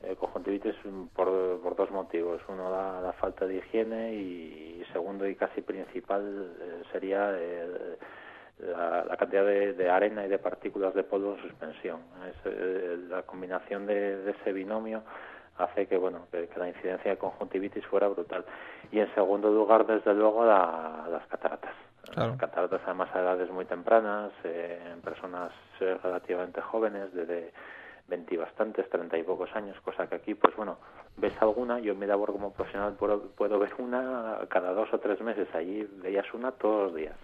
Eh, 0.03 0.15
conjuntivitis 0.15 0.75
por, 1.15 1.75
dos 1.75 1.91
motivos. 1.91 2.41
Uno, 2.47 2.69
la, 2.69 3.13
falta 3.13 3.45
de 3.47 3.57
higiene 3.57 4.13
y, 4.13 4.83
segundo 4.93 5.27
y 5.27 5.35
casi 5.35 5.61
principal 5.61 6.55
eh, 6.59 6.83
sería 6.91 7.31
eh, 7.35 7.97
la, 8.59 9.17
cantidad 9.17 9.43
de, 9.45 9.73
de 9.73 9.89
arena 9.89 10.25
y 10.25 10.29
de 10.29 10.37
partículas 10.37 10.93
de 10.93 11.03
polvo 11.03 11.33
en 11.35 11.41
suspensión. 11.41 12.01
Eh, 12.45 12.97
la 13.09 13.23
combinación 13.23 13.85
de, 13.87 14.17
de 14.23 14.31
ese 14.31 14.53
binomio 14.53 15.01
hace 15.57 15.87
que 15.87 15.97
bueno 15.97 16.27
que, 16.31 16.47
que 16.47 16.59
la 16.59 16.67
incidencia 16.69 17.11
de 17.11 17.17
conjuntivitis 17.17 17.85
fuera 17.87 18.07
brutal. 18.07 18.45
Y 18.91 18.99
en 18.99 19.11
segundo 19.15 19.49
lugar, 19.49 19.85
desde 19.87 20.13
luego, 20.13 20.45
la- 20.45 21.07
las 21.09 21.25
cataratas. 21.27 21.73
Claro. 22.11 22.35
Cataratas 22.37 22.81
además 22.85 23.09
a 23.13 23.19
edades 23.19 23.49
muy 23.51 23.65
tempranas, 23.65 24.31
eh, 24.43 24.79
en 24.93 25.01
personas 25.01 25.51
eh, 25.79 25.97
relativamente 26.01 26.61
jóvenes, 26.61 27.13
desde 27.13 27.51
20 28.07 28.33
y 28.33 28.37
bastantes, 28.37 28.89
30 28.89 29.17
y 29.17 29.23
pocos 29.23 29.49
años, 29.55 29.75
cosa 29.81 30.07
que 30.07 30.15
aquí, 30.15 30.33
pues 30.33 30.55
bueno, 30.55 30.77
ves 31.17 31.33
alguna, 31.41 31.79
yo 31.79 31.91
en 31.93 31.99
mi 31.99 32.05
labor 32.05 32.31
como 32.31 32.53
profesional 32.53 32.93
puedo, 32.93 33.29
puedo 33.31 33.59
ver 33.59 33.71
una 33.79 34.39
cada 34.49 34.71
dos 34.73 34.87
o 34.93 34.99
tres 34.99 35.19
meses, 35.21 35.47
allí 35.53 35.85
veías 36.01 36.25
una 36.33 36.51
todos 36.51 36.85
los 36.87 36.95
días. 36.95 37.15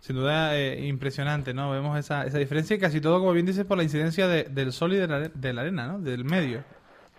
Sin 0.00 0.16
duda 0.16 0.56
eh, 0.56 0.86
impresionante, 0.86 1.52
¿no? 1.52 1.70
Vemos 1.72 1.98
esa, 1.98 2.24
esa 2.26 2.38
diferencia 2.38 2.76
y 2.76 2.78
casi 2.78 3.00
todo, 3.00 3.18
como 3.18 3.32
bien 3.32 3.46
dices, 3.46 3.64
por 3.64 3.76
la 3.76 3.82
incidencia 3.82 4.28
de- 4.28 4.44
del 4.44 4.72
sol 4.72 4.92
y 4.92 4.96
de 4.98 5.08
la, 5.08 5.18
de 5.28 5.52
la 5.52 5.62
arena, 5.62 5.86
¿no? 5.88 5.98
Del 5.98 6.24
medio. 6.24 6.62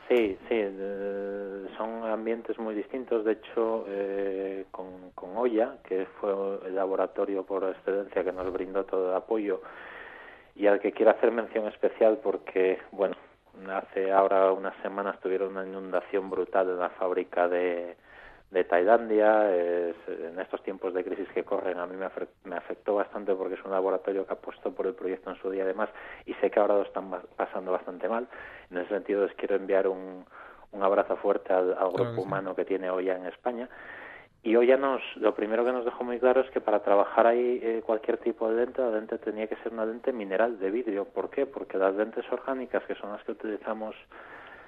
Sí, 0.07 0.37
sí, 0.47 0.55
ambientes 2.05 2.57
muy 2.59 2.75
distintos. 2.75 3.25
De 3.25 3.33
hecho, 3.33 3.85
eh, 3.87 4.65
con, 4.71 5.11
con 5.11 5.37
Oya, 5.37 5.77
que 5.83 6.05
fue 6.19 6.31
el 6.65 6.75
laboratorio 6.75 7.43
por 7.43 7.63
excelencia 7.63 8.23
que 8.23 8.31
nos 8.31 8.51
brindó 8.51 8.85
todo 8.85 9.09
el 9.09 9.15
apoyo, 9.15 9.61
y 10.55 10.67
al 10.67 10.79
que 10.79 10.91
quiero 10.91 11.11
hacer 11.11 11.31
mención 11.31 11.67
especial 11.67 12.19
porque, 12.23 12.79
bueno, 12.91 13.15
hace 13.69 14.11
ahora 14.11 14.51
unas 14.51 14.75
semanas 14.81 15.19
tuvieron 15.19 15.51
una 15.51 15.65
inundación 15.65 16.29
brutal 16.29 16.69
en 16.69 16.79
la 16.79 16.89
fábrica 16.89 17.47
de, 17.47 17.95
de 18.51 18.63
Tailandia. 18.63 19.51
En 19.53 20.39
estos 20.39 20.61
tiempos 20.63 20.93
de 20.93 21.03
crisis 21.03 21.27
que 21.33 21.43
corren 21.43 21.79
a 21.79 21.85
mí 21.85 21.95
me, 21.95 22.07
me 22.45 22.55
afectó 22.55 22.95
bastante 22.95 23.33
porque 23.35 23.55
es 23.55 23.65
un 23.65 23.71
laboratorio 23.71 24.25
que 24.25 24.33
apostó 24.33 24.71
por 24.73 24.87
el 24.87 24.93
proyecto 24.93 25.29
en 25.29 25.37
su 25.37 25.49
día 25.49 25.63
además 25.63 25.89
y 26.25 26.33
sé 26.35 26.49
que 26.49 26.59
ahora 26.59 26.75
lo 26.75 26.83
están 26.83 27.11
pasando 27.35 27.71
bastante 27.71 28.07
mal. 28.07 28.27
En 28.71 28.77
ese 28.77 28.89
sentido 28.89 29.25
les 29.25 29.35
quiero 29.35 29.55
enviar 29.55 29.87
un, 29.87 30.25
un 30.71 30.83
abrazo 30.83 31.17
fuerte 31.17 31.53
al, 31.53 31.73
al 31.77 31.91
grupo 31.91 32.15
sí. 32.15 32.21
humano 32.21 32.55
que 32.55 32.65
tiene 32.65 32.89
Oya 32.89 33.15
en 33.15 33.25
España. 33.25 33.69
Y 34.43 34.55
Oya 34.55 34.77
nos, 34.77 35.01
lo 35.17 35.35
primero 35.35 35.65
que 35.65 35.71
nos 35.71 35.83
dejó 35.83 36.03
muy 36.03 36.19
claro 36.19 36.41
es 36.41 36.49
que 36.51 36.61
para 36.61 36.79
trabajar 36.81 37.27
ahí 37.27 37.59
eh, 37.61 37.81
cualquier 37.85 38.17
tipo 38.17 38.49
de 38.49 38.65
lente, 38.65 38.81
la 38.81 38.91
lente 38.91 39.17
tenía 39.17 39.47
que 39.47 39.57
ser 39.57 39.73
una 39.73 39.85
lente 39.85 40.13
mineral 40.13 40.59
de 40.59 40.71
vidrio. 40.71 41.05
¿Por 41.05 41.29
qué? 41.29 41.45
Porque 41.45 41.77
las 41.77 41.93
lentes 41.95 42.23
orgánicas, 42.31 42.83
que 42.83 42.95
son 42.95 43.11
las 43.11 43.23
que 43.23 43.33
utilizamos 43.33 43.95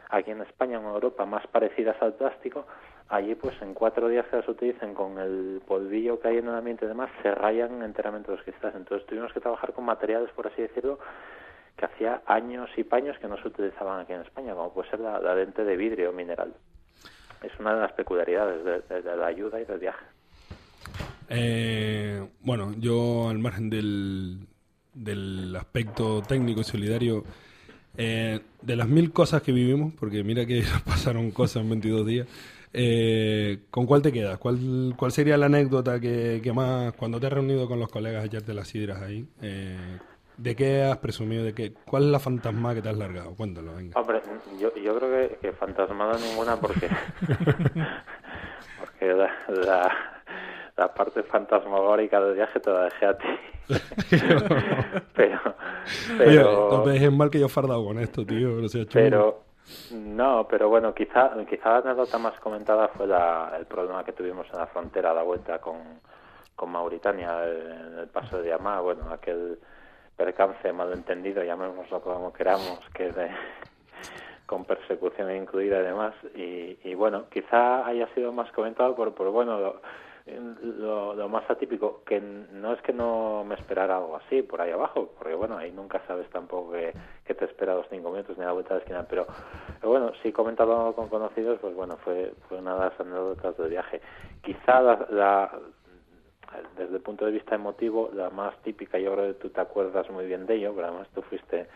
aquí 0.09 0.31
en 0.31 0.41
España 0.41 0.79
o 0.79 0.81
en 0.81 0.87
Europa, 0.87 1.25
más 1.25 1.45
parecidas 1.47 1.95
al 2.01 2.13
plástico, 2.13 2.65
allí 3.09 3.35
pues 3.35 3.61
en 3.61 3.73
cuatro 3.73 4.07
días 4.09 4.25
que 4.27 4.37
las 4.37 4.47
utilicen 4.49 4.93
con 4.93 5.17
el 5.19 5.61
polvillo 5.65 6.19
que 6.19 6.29
hay 6.29 6.37
en 6.39 6.47
el 6.47 6.55
ambiente 6.55 6.85
y 6.85 6.87
demás, 6.87 7.09
se 7.21 7.33
rayan 7.33 7.81
enteramente 7.83 8.31
los 8.31 8.41
cristales. 8.41 8.75
Entonces 8.75 9.07
tuvimos 9.07 9.31
que 9.31 9.39
trabajar 9.39 9.71
con 9.73 9.85
materiales, 9.85 10.31
por 10.31 10.47
así 10.47 10.61
decirlo, 10.61 10.99
que 11.79 11.85
hacía 11.85 12.21
años 12.27 12.69
y 12.77 12.83
paños 12.83 13.17
que 13.19 13.27
no 13.27 13.37
se 13.41 13.47
utilizaban 13.47 14.01
aquí 14.01 14.13
en 14.13 14.21
España, 14.21 14.53
como 14.53 14.73
puede 14.73 14.89
ser 14.89 14.99
la, 14.99 15.19
la 15.19 15.33
lente 15.35 15.63
de 15.63 15.77
vidrio 15.77 16.11
mineral. 16.11 16.53
Es 17.41 17.51
una 17.59 17.73
de 17.73 17.81
las 17.81 17.93
peculiaridades 17.93 18.63
de, 18.65 18.81
de- 18.81 19.01
de 19.01 19.15
la 19.15 19.27
ayuda 19.27 19.61
y 19.61 19.65
del 19.65 19.79
viaje. 19.79 20.05
Eh, 21.29 22.27
bueno, 22.41 22.73
yo 22.79 23.29
al 23.29 23.39
margen 23.39 23.69
del, 23.69 24.39
del 24.93 25.55
aspecto 25.55 26.21
técnico 26.21 26.61
y 26.61 26.63
solidario, 26.65 27.23
eh, 27.97 28.39
de 28.61 28.75
las 28.75 28.87
mil 28.87 29.11
cosas 29.13 29.41
que 29.41 29.51
vivimos, 29.51 29.93
porque 29.99 30.23
mira 30.23 30.45
que 30.45 30.63
pasaron 30.85 31.31
cosas 31.31 31.63
en 31.63 31.69
22 31.69 32.05
días, 32.05 32.27
eh, 32.73 33.59
¿con 33.71 33.85
cuál 33.85 34.01
te 34.01 34.11
quedas? 34.11 34.37
¿Cuál, 34.37 34.93
¿Cuál 34.97 35.11
sería 35.11 35.37
la 35.37 35.45
anécdota 35.47 35.99
que, 35.99 36.51
más, 36.53 36.93
cuando 36.93 37.19
te 37.19 37.27
has 37.27 37.33
reunido 37.33 37.67
con 37.67 37.79
los 37.79 37.89
colegas 37.89 38.23
a 38.23 38.25
echarte 38.27 38.53
las 38.53 38.67
sidras 38.67 39.01
ahí, 39.01 39.25
eh, 39.41 39.97
¿De 40.39 40.55
qué 40.55 40.83
has 40.83 40.97
presumido? 40.99 41.43
¿De 41.43 41.53
qué? 41.53 41.73
¿Cuál 41.85 42.03
es 42.03 42.09
la 42.09 42.19
fantasma 42.19 42.73
que 42.73 42.81
te 42.81 42.87
has 42.87 42.97
largado? 42.97 43.35
Cuéntalo, 43.35 43.75
venga. 43.75 43.99
Hombre, 43.99 44.21
yo, 44.57 44.73
yo 44.73 44.97
creo 44.97 45.29
que, 45.29 45.37
que 45.37 45.51
fantasmada 45.51 46.17
ninguna 46.17 46.55
porque, 46.55 46.87
porque 48.79 49.05
la, 49.05 49.29
la, 49.49 49.91
la 50.77 50.93
parte 50.93 51.23
fantasmagórica 51.23 52.21
del 52.21 52.35
viaje 52.35 52.61
te 52.61 52.71
la 52.71 52.83
dejé 52.83 53.05
a 53.05 53.17
ti. 53.17 53.27
pero, 55.13 55.37
pero, 56.17 56.29
Oye, 56.29 56.43
no 56.43 56.85
me 56.85 56.93
dejes 56.93 57.11
mal 57.11 57.29
que 57.29 57.39
yo 57.39 57.47
he 57.47 57.49
fardado 57.49 57.83
con 57.83 57.99
esto, 57.99 58.25
tío. 58.25 58.61
Pero 58.93 59.43
no, 59.91 60.47
pero 60.47 60.69
bueno, 60.69 60.93
quizá, 60.93 61.31
quizá 61.49 61.69
la 61.69 61.77
anécdota 61.79 62.17
más 62.17 62.39
comentada 62.39 62.87
fue 62.87 63.07
la, 63.07 63.51
el 63.59 63.65
problema 63.65 64.05
que 64.05 64.13
tuvimos 64.13 64.47
en 64.53 64.59
la 64.59 64.67
frontera 64.67 65.11
a 65.11 65.15
la 65.15 65.23
vuelta 65.23 65.59
con, 65.59 65.99
con 66.55 66.71
Mauritania, 66.71 67.43
en 67.43 67.99
el 67.99 68.07
paso 68.07 68.41
de 68.41 68.47
Yamá, 68.49 68.79
bueno, 68.79 69.11
aquel 69.11 69.59
percance 70.19 70.73
malentendido, 70.73 71.41
llamémoslo 71.41 72.01
como 72.01 72.33
queramos, 72.33 72.81
que 72.93 73.09
de, 73.09 73.29
con 74.45 74.65
persecución 74.65 75.33
incluida 75.33 75.79
y 75.79 75.83
demás, 75.83 76.13
y, 76.35 76.77
y 76.83 76.93
bueno, 76.93 77.29
quizá 77.31 77.87
haya 77.87 78.05
sido 78.13 78.33
más 78.33 78.51
comentado 78.51 78.97
por, 78.97 79.13
por 79.15 79.31
bueno, 79.31 79.57
lo, 79.59 79.81
lo, 80.61 81.13
lo 81.15 81.29
más 81.29 81.49
atípico, 81.49 82.01
que 82.05 82.19
no 82.19 82.73
es 82.73 82.81
que 82.81 82.91
no 82.91 83.45
me 83.45 83.55
esperara 83.55 83.95
algo 83.95 84.17
así 84.17 84.41
por 84.41 84.59
ahí 84.59 84.71
abajo, 84.71 85.09
porque 85.17 85.35
bueno, 85.35 85.57
ahí 85.57 85.71
nunca 85.71 86.01
sabes 86.05 86.29
tampoco 86.31 86.73
que, 86.73 86.93
te 87.33 87.45
espera 87.45 87.75
los 87.75 87.87
cinco 87.89 88.11
minutos 88.11 88.37
ni 88.37 88.43
la 88.43 88.51
vuelta 88.51 88.73
de 88.73 88.79
la 88.79 88.83
esquina, 88.83 89.05
pero, 89.09 89.25
bueno, 89.83 90.11
sí 90.21 90.33
comentado 90.33 90.93
con 90.95 91.07
conocidos, 91.07 91.59
pues 91.61 91.73
bueno, 91.73 91.95
fue, 92.03 92.33
fue 92.49 92.57
una 92.57 92.73
de 92.73 92.79
las 92.81 92.99
anécdotas 92.99 93.55
del 93.55 93.69
viaje. 93.69 94.01
Quizá 94.41 94.81
la, 94.81 95.07
la 95.09 95.51
desde 96.77 96.95
el 96.95 97.01
punto 97.01 97.25
de 97.25 97.31
vista 97.31 97.55
emotivo, 97.55 98.09
la 98.13 98.29
más 98.29 98.55
típica, 98.63 98.97
yo 98.97 99.13
creo 99.13 99.27
que 99.27 99.39
tú 99.39 99.49
te 99.49 99.61
acuerdas 99.61 100.09
muy 100.09 100.25
bien 100.25 100.45
de 100.45 100.55
ello, 100.55 100.73
pero 100.75 100.87
además 100.87 101.07
tú 101.13 101.21
fuiste 101.21 101.67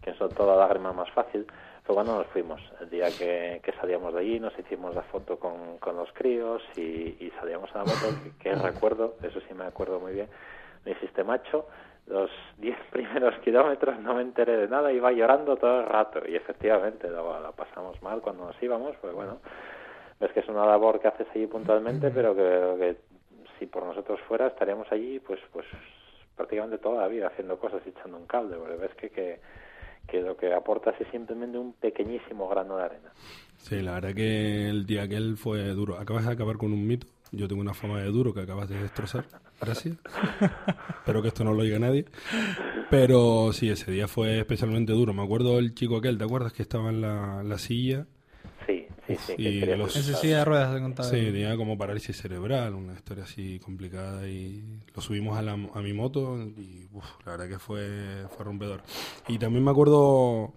quien 0.00 0.16
soltó 0.16 0.46
la 0.46 0.56
lágrima 0.56 0.92
más 0.92 1.10
fácil, 1.12 1.46
fue 1.84 1.94
cuando 1.94 2.16
nos 2.16 2.26
fuimos, 2.28 2.60
el 2.80 2.90
día 2.90 3.06
que, 3.16 3.60
que 3.62 3.72
salíamos 3.72 4.14
de 4.14 4.20
allí, 4.20 4.40
nos 4.40 4.56
hicimos 4.58 4.94
la 4.94 5.02
foto 5.02 5.38
con, 5.38 5.78
con 5.78 5.96
los 5.96 6.12
críos 6.12 6.62
y, 6.76 6.80
y 6.80 7.32
salíamos 7.40 7.74
a 7.74 7.78
la 7.78 7.84
moto, 7.84 8.06
que, 8.22 8.50
que 8.50 8.54
recuerdo, 8.54 9.16
eso 9.22 9.40
sí 9.48 9.54
me 9.54 9.64
acuerdo 9.64 10.00
muy 10.00 10.12
bien, 10.12 10.28
me 10.84 10.92
hiciste 10.92 11.24
macho, 11.24 11.66
los 12.06 12.30
diez 12.58 12.78
primeros 12.90 13.38
kilómetros 13.40 13.98
no 14.00 14.14
me 14.14 14.22
enteré 14.22 14.56
de 14.56 14.68
nada, 14.68 14.92
iba 14.92 15.12
llorando 15.12 15.56
todo 15.56 15.80
el 15.80 15.86
rato 15.86 16.20
y 16.26 16.36
efectivamente 16.36 17.08
lo, 17.08 17.40
lo 17.40 17.52
pasamos 17.52 18.00
mal 18.02 18.20
cuando 18.20 18.46
nos 18.46 18.62
íbamos, 18.62 18.96
pues 19.00 19.12
bueno, 19.14 19.38
ves 20.20 20.32
que 20.32 20.40
es 20.40 20.48
una 20.48 20.66
labor 20.66 21.00
que 21.00 21.08
haces 21.08 21.26
allí 21.34 21.46
puntualmente, 21.46 22.10
pero 22.10 22.34
que, 22.34 22.76
que 22.78 22.96
si 23.62 23.66
por 23.68 23.86
nosotros 23.86 24.18
fuera 24.26 24.48
estaríamos 24.48 24.90
allí 24.90 25.20
pues 25.20 25.38
pues 25.52 25.66
prácticamente 26.36 26.78
toda 26.78 27.02
la 27.02 27.08
vida 27.08 27.28
haciendo 27.28 27.56
cosas 27.58 27.80
y 27.86 27.90
echando 27.90 28.16
un 28.16 28.26
cable, 28.26 28.56
porque 28.56 28.76
ves 28.76 28.94
que, 28.96 29.10
que, 29.10 29.40
que 30.08 30.20
lo 30.20 30.36
que 30.36 30.52
aportas 30.52 31.00
es 31.00 31.06
simplemente 31.12 31.58
un 31.58 31.74
pequeñísimo 31.74 32.48
grano 32.48 32.76
de 32.78 32.84
arena. 32.84 33.12
Sí, 33.58 33.80
la 33.80 33.92
verdad 33.92 34.14
que 34.14 34.68
el 34.68 34.84
día 34.84 35.04
aquel 35.04 35.36
fue 35.36 35.62
duro. 35.68 35.96
Acabas 35.98 36.26
de 36.26 36.32
acabar 36.32 36.56
con 36.56 36.72
un 36.72 36.84
mito. 36.84 37.06
Yo 37.30 37.46
tengo 37.46 37.60
una 37.60 37.74
fama 37.74 38.02
de 38.02 38.10
duro 38.10 38.34
que 38.34 38.40
acabas 38.40 38.68
de 38.68 38.82
destrozar. 38.82 39.24
Gracias. 39.60 39.96
Espero 40.98 41.22
que 41.22 41.28
esto 41.28 41.44
no 41.44 41.52
lo 41.52 41.62
oiga 41.62 41.78
nadie. 41.78 42.06
Pero 42.90 43.52
sí, 43.52 43.70
ese 43.70 43.92
día 43.92 44.08
fue 44.08 44.40
especialmente 44.40 44.92
duro. 44.92 45.14
Me 45.14 45.22
acuerdo 45.22 45.58
el 45.58 45.74
chico 45.74 45.98
aquel, 45.98 46.18
¿te 46.18 46.24
acuerdas 46.24 46.52
que 46.52 46.62
estaba 46.62 46.90
la, 46.90 47.40
en 47.40 47.48
la 47.48 47.58
silla? 47.58 48.06
Que 49.26 49.42
Y 49.42 49.60
los- 49.76 49.94
Ese 49.96 50.14
sí 50.14 50.28
de 50.28 50.44
ruedas 50.44 50.74
de 50.74 50.80
contar. 50.80 51.04
Sí, 51.06 51.16
tenía 51.16 51.56
como 51.56 51.76
parálisis 51.78 52.16
cerebral, 52.16 52.74
una 52.74 52.94
historia 52.94 53.24
así 53.24 53.58
complicada 53.60 54.28
y 54.28 54.62
lo 54.94 55.02
subimos 55.02 55.36
a, 55.38 55.42
la, 55.42 55.52
a 55.52 55.80
mi 55.82 55.92
moto 55.92 56.38
y 56.56 56.86
uf, 56.92 57.04
la 57.24 57.32
verdad 57.32 57.48
que 57.48 57.58
fue, 57.58 58.24
fue 58.36 58.44
rompedor. 58.44 58.82
Y 59.28 59.38
también 59.38 59.64
me 59.64 59.70
acuerdo 59.70 60.52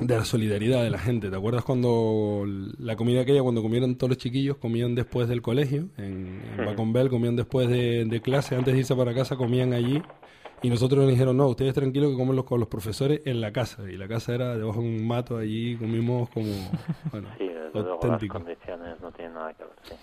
de 0.00 0.16
la 0.18 0.24
solidaridad 0.24 0.82
de 0.82 0.90
la 0.90 0.98
gente. 0.98 1.30
¿Te 1.30 1.36
acuerdas 1.36 1.62
cuando 1.64 2.44
la 2.78 2.96
comida 2.96 3.20
aquella, 3.20 3.42
cuando 3.42 3.62
comieron 3.62 3.94
todos 3.96 4.10
los 4.10 4.18
chiquillos, 4.18 4.56
comían 4.56 4.94
después 4.94 5.28
del 5.28 5.40
colegio, 5.40 5.88
en, 5.96 6.42
en 6.58 6.66
Baconbel, 6.66 7.08
comían 7.08 7.36
después 7.36 7.68
de, 7.68 8.04
de 8.04 8.20
clase, 8.20 8.56
antes 8.56 8.74
de 8.74 8.80
irse 8.80 8.96
para 8.96 9.14
casa, 9.14 9.36
comían 9.36 9.72
allí. 9.72 10.02
Y 10.64 10.70
nosotros 10.70 11.00
nos 11.00 11.10
dijeron, 11.10 11.36
no, 11.36 11.46
ustedes 11.48 11.74
tranquilos 11.74 12.10
que 12.10 12.16
comen 12.16 12.36
los, 12.36 12.44
con 12.44 12.58
los 12.58 12.68
profesores 12.68 13.20
en 13.24 13.40
la 13.40 13.52
casa. 13.52 13.82
Y 13.90 13.96
la 13.96 14.08
casa 14.08 14.34
era 14.34 14.56
debajo 14.56 14.80
de 14.80 14.86
un 14.86 15.06
mato 15.06 15.36
allí, 15.36 15.76
comimos 15.76 16.28
como, 16.30 16.48
bueno, 17.12 17.28
Sí, 17.38 17.44
desde 17.46 17.70
luego 17.72 17.88
las 17.88 18.02
auténtico. 18.04 18.38
condiciones 18.38 19.00
no 19.00 19.12
tienen 19.12 19.34
nada 19.34 19.52
que 19.54 19.64
ver, 19.64 19.72
sí. 19.84 19.94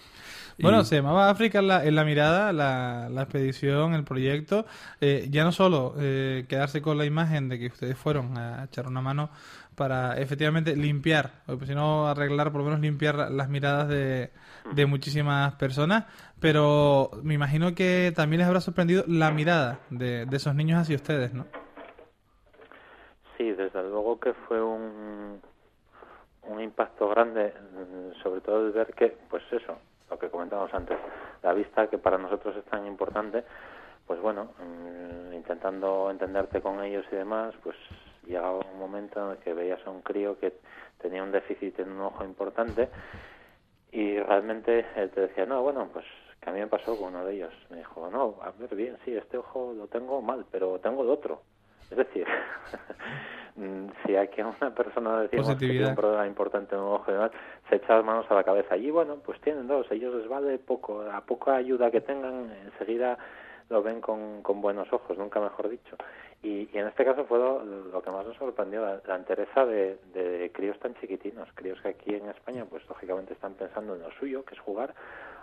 Bueno, 0.62 0.84
se 0.84 0.98
llamaba 0.98 1.30
África 1.32 1.58
en 1.60 1.68
la, 1.68 1.84
en 1.86 1.96
la 1.96 2.03
mirada, 2.06 2.53
la, 2.53 3.10
la 3.10 3.24
expedición, 3.24 3.96
el 3.96 4.03
proyecto. 4.03 4.65
Eh, 5.00 5.27
ya 5.32 5.44
no 5.44 5.51
solo 5.51 5.96
eh, 5.98 6.46
quedarse 6.48 6.82
con 6.84 7.00
la 7.00 7.06
imagen 7.06 7.50
de 7.50 7.58
que 7.58 7.68
ustedes 7.68 7.98
fueron 7.98 8.38
a 8.38 8.65
echar 8.65 8.86
una 8.88 9.01
mano 9.01 9.32
para 9.74 10.20
efectivamente 10.20 10.75
limpiar, 10.75 11.41
o 11.48 11.58
sino 11.65 12.08
arreglar, 12.08 12.51
por 12.51 12.60
lo 12.62 12.65
menos 12.65 12.80
limpiar 12.82 13.15
la- 13.15 13.30
las 13.32 13.50
miradas 13.50 13.88
de, 13.88 14.30
de 14.75 14.86
muchísimas 14.86 15.56
personas, 15.56 16.03
pero 16.41 17.12
me 17.24 17.36
imagino 17.36 17.74
que 17.75 18.12
también 18.15 18.39
les 18.39 18.48
habrá 18.48 18.60
sorprendido 18.60 19.03
la 19.07 19.31
mirada 19.31 19.79
de, 19.91 20.25
de 20.25 20.38
esos 20.38 20.55
niños 20.55 20.81
hacia 20.81 20.95
ustedes, 20.95 21.33
¿no? 21.33 21.45
Sí, 23.38 23.51
desde 23.51 23.83
luego 23.83 24.19
que 24.19 24.33
fue 24.33 24.62
un, 24.62 25.39
un 26.43 26.60
impacto 26.60 27.07
grande, 27.10 27.53
sobre 28.24 28.41
todo 28.41 28.65
el 28.65 28.71
ver 28.71 28.93
que, 28.93 29.15
pues 29.29 29.43
eso, 29.51 29.77
lo 30.10 30.17
que 30.17 30.29
comentábamos 30.29 30.74
antes, 30.74 30.98
la 31.43 31.53
vista 31.53 31.88
que 31.88 31.98
para 31.98 32.17
nosotros 32.17 32.55
es 32.57 32.65
tan 32.65 32.86
importante, 32.88 33.43
pues 34.07 34.19
bueno, 34.19 34.50
mm, 34.60 35.33
intentando 35.33 36.10
entenderte 36.10 36.60
con 36.62 36.83
ellos 36.83 37.05
y 37.12 37.15
demás, 37.15 37.53
pues 37.63 37.77
llegaba 38.25 38.60
un 38.60 38.79
momento 38.79 39.24
en 39.24 39.31
el 39.31 39.38
que 39.38 39.53
veías 39.53 39.86
a 39.86 39.89
un 39.89 40.01
crío 40.01 40.39
que 40.39 40.53
tenía 41.00 41.24
un 41.24 41.31
déficit 41.31 41.79
en 41.79 41.91
un 41.91 42.01
ojo 42.01 42.24
importante 42.24 42.89
y 43.91 44.17
realmente 44.19 44.83
te 45.13 45.21
decía, 45.21 45.45
no, 45.45 45.62
bueno, 45.62 45.89
pues 45.91 46.05
que 46.41 46.50
a 46.50 46.53
mí 46.53 46.60
me 46.60 46.67
pasó 46.67 46.98
con 46.98 47.10
uno 47.15 47.25
de 47.25 47.36
ellos. 47.36 47.53
Me 47.69 47.77
dijo, 47.77 48.10
no, 48.10 48.36
a 48.41 48.51
ver, 48.51 48.75
bien, 48.75 48.98
sí, 49.05 49.15
este 49.15 49.38
ojo 49.38 49.74
lo 49.77 49.88
tengo 49.88 50.21
mal, 50.21 50.45
pero 50.51 50.79
tengo 50.79 51.03
el 51.03 51.10
otro. 51.10 51.41
Es 51.91 51.98
decir, 51.98 52.25
mm, 53.55 53.88
si 54.03 54.15
aquí 54.15 54.41
a 54.41 54.48
una 54.48 54.74
persona 54.74 55.21
decimos 55.21 55.50
que 55.50 55.55
tiene 55.67 55.89
un 55.89 55.95
problema 55.95 56.25
importante 56.25 56.74
en 56.74 56.81
un 56.81 56.93
ojo 56.93 57.12
y 57.12 57.13
demás, 57.13 57.31
se 57.69 57.75
echa 57.75 57.95
las 57.95 58.05
manos 58.05 58.25
a 58.29 58.33
la 58.33 58.43
cabeza. 58.43 58.75
Y 58.75 58.89
bueno, 58.89 59.17
pues 59.24 59.39
tienen 59.41 59.67
dos, 59.67 59.86
ellos 59.91 60.15
les 60.15 60.27
vale 60.27 60.57
poco, 60.57 61.01
a 61.01 61.21
poca 61.21 61.55
ayuda 61.55 61.91
que 61.91 62.01
tengan, 62.01 62.51
enseguida 62.65 63.17
lo 63.69 63.81
ven 63.83 64.01
con, 64.01 64.41
con 64.41 64.62
buenos 64.62 64.91
ojos, 64.91 65.17
nunca 65.17 65.39
mejor 65.39 65.69
dicho. 65.69 65.95
Y, 66.43 66.69
y 66.74 66.77
en 66.77 66.88
este 66.88 67.05
caso 67.05 67.24
fue 67.25 67.38
lo, 67.38 67.63
lo 67.63 68.01
que 68.01 68.10
más 68.10 68.25
nos 68.25 68.36
sorprendió, 68.36 68.81
la, 68.81 69.00
la 69.07 69.15
entereza 69.15 69.65
de, 69.65 69.98
de 70.13 70.51
críos 70.53 70.77
tan 70.79 70.95
chiquitinos, 70.95 71.48
críos 71.53 71.79
que 71.81 71.89
aquí 71.89 72.15
en 72.15 72.27
España 72.29 72.65
pues 72.69 72.88
lógicamente 72.89 73.33
están 73.33 73.53
pensando 73.53 73.95
en 73.95 74.01
lo 74.01 74.12
suyo, 74.12 74.43
que 74.43 74.55
es 74.55 74.60
jugar, 74.60 74.93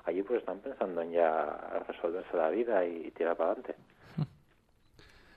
allí 0.09 0.23
pues 0.23 0.41
están 0.41 0.61
pensando 0.61 1.03
en 1.03 1.12
ya 1.12 1.85
resolverse 1.87 2.37
la 2.37 2.49
vida 2.50 2.85
y, 2.87 3.11
tirar 3.11 3.37
para 3.37 3.53
adelante. 3.53 3.75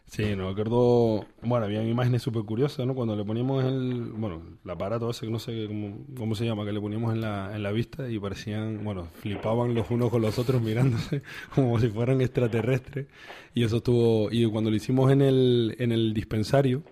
Sí, 0.06 0.36
no 0.36 0.50
acuerdo. 0.50 1.26
Bueno, 1.42 1.66
habían 1.66 1.88
imágenes 1.88 2.22
súper 2.22 2.44
curiosas, 2.44 2.86
¿no? 2.86 2.94
Cuando 2.94 3.16
le 3.16 3.24
poníamos 3.24 3.64
el. 3.64 4.12
Bueno, 4.12 4.42
el 4.62 4.70
aparato 4.70 5.10
ese 5.10 5.26
que 5.26 5.32
no 5.32 5.40
sé 5.40 5.68
cómo, 5.68 6.06
cómo 6.18 6.36
se 6.36 6.44
llama, 6.44 6.66
que 6.66 6.74
le 6.74 6.82
poníamos 6.82 7.14
en 7.14 7.22
la, 7.22 7.56
en 7.56 7.64
la 7.64 7.72
vista 7.72 8.10
y 8.10 8.20
parecían. 8.20 8.84
Bueno, 8.84 9.06
flipaban 9.06 9.74
los 9.74 9.90
unos 9.90 10.10
con 10.10 10.22
los 10.22 10.38
otros 10.38 10.62
mirándose 10.62 11.22
como 11.56 11.80
si 11.80 11.88
fueran 11.88 12.20
extraterrestres. 12.20 13.08
Y 13.54 13.64
eso 13.64 13.78
estuvo. 13.78 14.30
Y 14.32 14.46
cuando 14.52 14.70
lo 14.70 14.76
hicimos 14.76 15.14
en 15.14 15.22
el, 15.22 15.76
en 15.80 15.94
el 15.94 16.14
dispensario, 16.14 16.84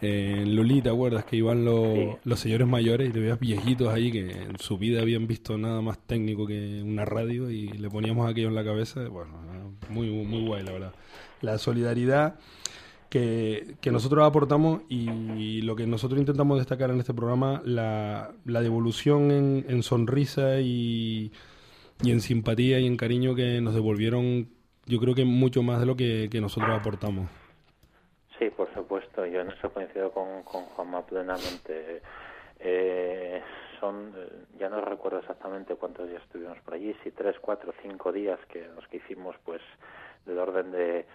en 0.00 0.54
Loli, 0.54 0.80
¿te 0.82 0.90
acuerdas? 0.90 1.24
Que 1.24 1.36
iban 1.36 1.64
los, 1.64 1.94
Sí. 1.94 2.08
los 2.24 2.40
señores 2.40 2.68
mayores 2.68 3.08
y 3.10 3.12
te 3.12 3.20
veías 3.20 3.40
viejitos 3.40 3.88
ahí 3.88 4.12
que 4.12 4.30
en 4.30 4.58
su 4.58 4.78
vida 4.78 5.02
habían 5.02 5.26
visto 5.26 5.58
nada 5.58 5.80
más 5.80 5.98
técnico 6.06 6.46
que 6.46 6.82
una 6.84 7.04
radio 7.04 7.50
y 7.50 7.68
le 7.68 7.90
poníamos 7.90 8.30
aquello 8.30 8.48
en 8.48 8.54
la 8.54 8.64
cabeza. 8.64 9.08
Bueno, 9.08 9.32
muy, 9.88 10.08
muy 10.10 10.46
guay, 10.46 10.62
la 10.64 10.72
verdad. 10.72 10.94
La 11.40 11.58
solidaridad 11.58 12.38
que, 13.08 13.74
que 13.80 13.90
nosotros 13.90 14.24
aportamos 14.24 14.82
y, 14.88 15.62
lo 15.62 15.74
que 15.76 15.86
nosotros 15.86 16.20
intentamos 16.20 16.58
destacar 16.58 16.90
en 16.90 17.00
este 17.00 17.14
programa, 17.14 17.62
la, 17.64 18.32
la 18.44 18.60
devolución 18.60 19.30
en, 19.30 19.64
en 19.68 19.82
sonrisa 19.82 20.60
y, 20.60 21.32
y 22.02 22.10
en 22.10 22.20
simpatía 22.20 22.78
y 22.80 22.86
en 22.86 22.96
cariño 22.96 23.34
que 23.34 23.60
nos 23.60 23.74
devolvieron, 23.74 24.48
yo 24.86 24.98
creo 25.00 25.14
que 25.14 25.24
mucho 25.24 25.62
más 25.62 25.80
de 25.80 25.86
lo 25.86 25.96
que, 25.96 26.28
que 26.30 26.40
nosotros 26.40 26.70
aportamos. 26.70 27.28
Sí, 28.38 28.46
por 28.56 28.68
supuesto, 28.68 28.87
yo 29.26 29.40
en 29.40 29.50
eso 29.50 29.72
coincido 29.72 30.10
con, 30.12 30.42
con 30.42 30.64
Juanma 30.64 31.04
plenamente. 31.06 32.02
Eh, 32.60 33.42
son, 33.78 34.12
eh, 34.16 34.28
ya 34.58 34.68
no 34.68 34.80
recuerdo 34.80 35.18
exactamente 35.18 35.76
cuántos 35.76 36.08
días 36.08 36.22
estuvimos 36.22 36.58
por 36.60 36.74
allí, 36.74 36.94
si 37.04 37.10
tres, 37.12 37.36
cuatro, 37.40 37.72
cinco 37.82 38.10
días 38.12 38.38
que 38.48 38.66
los 38.74 38.86
que 38.88 38.96
hicimos, 38.98 39.36
pues 39.44 39.62
del 40.26 40.38
orden 40.38 40.72
de 40.72 41.06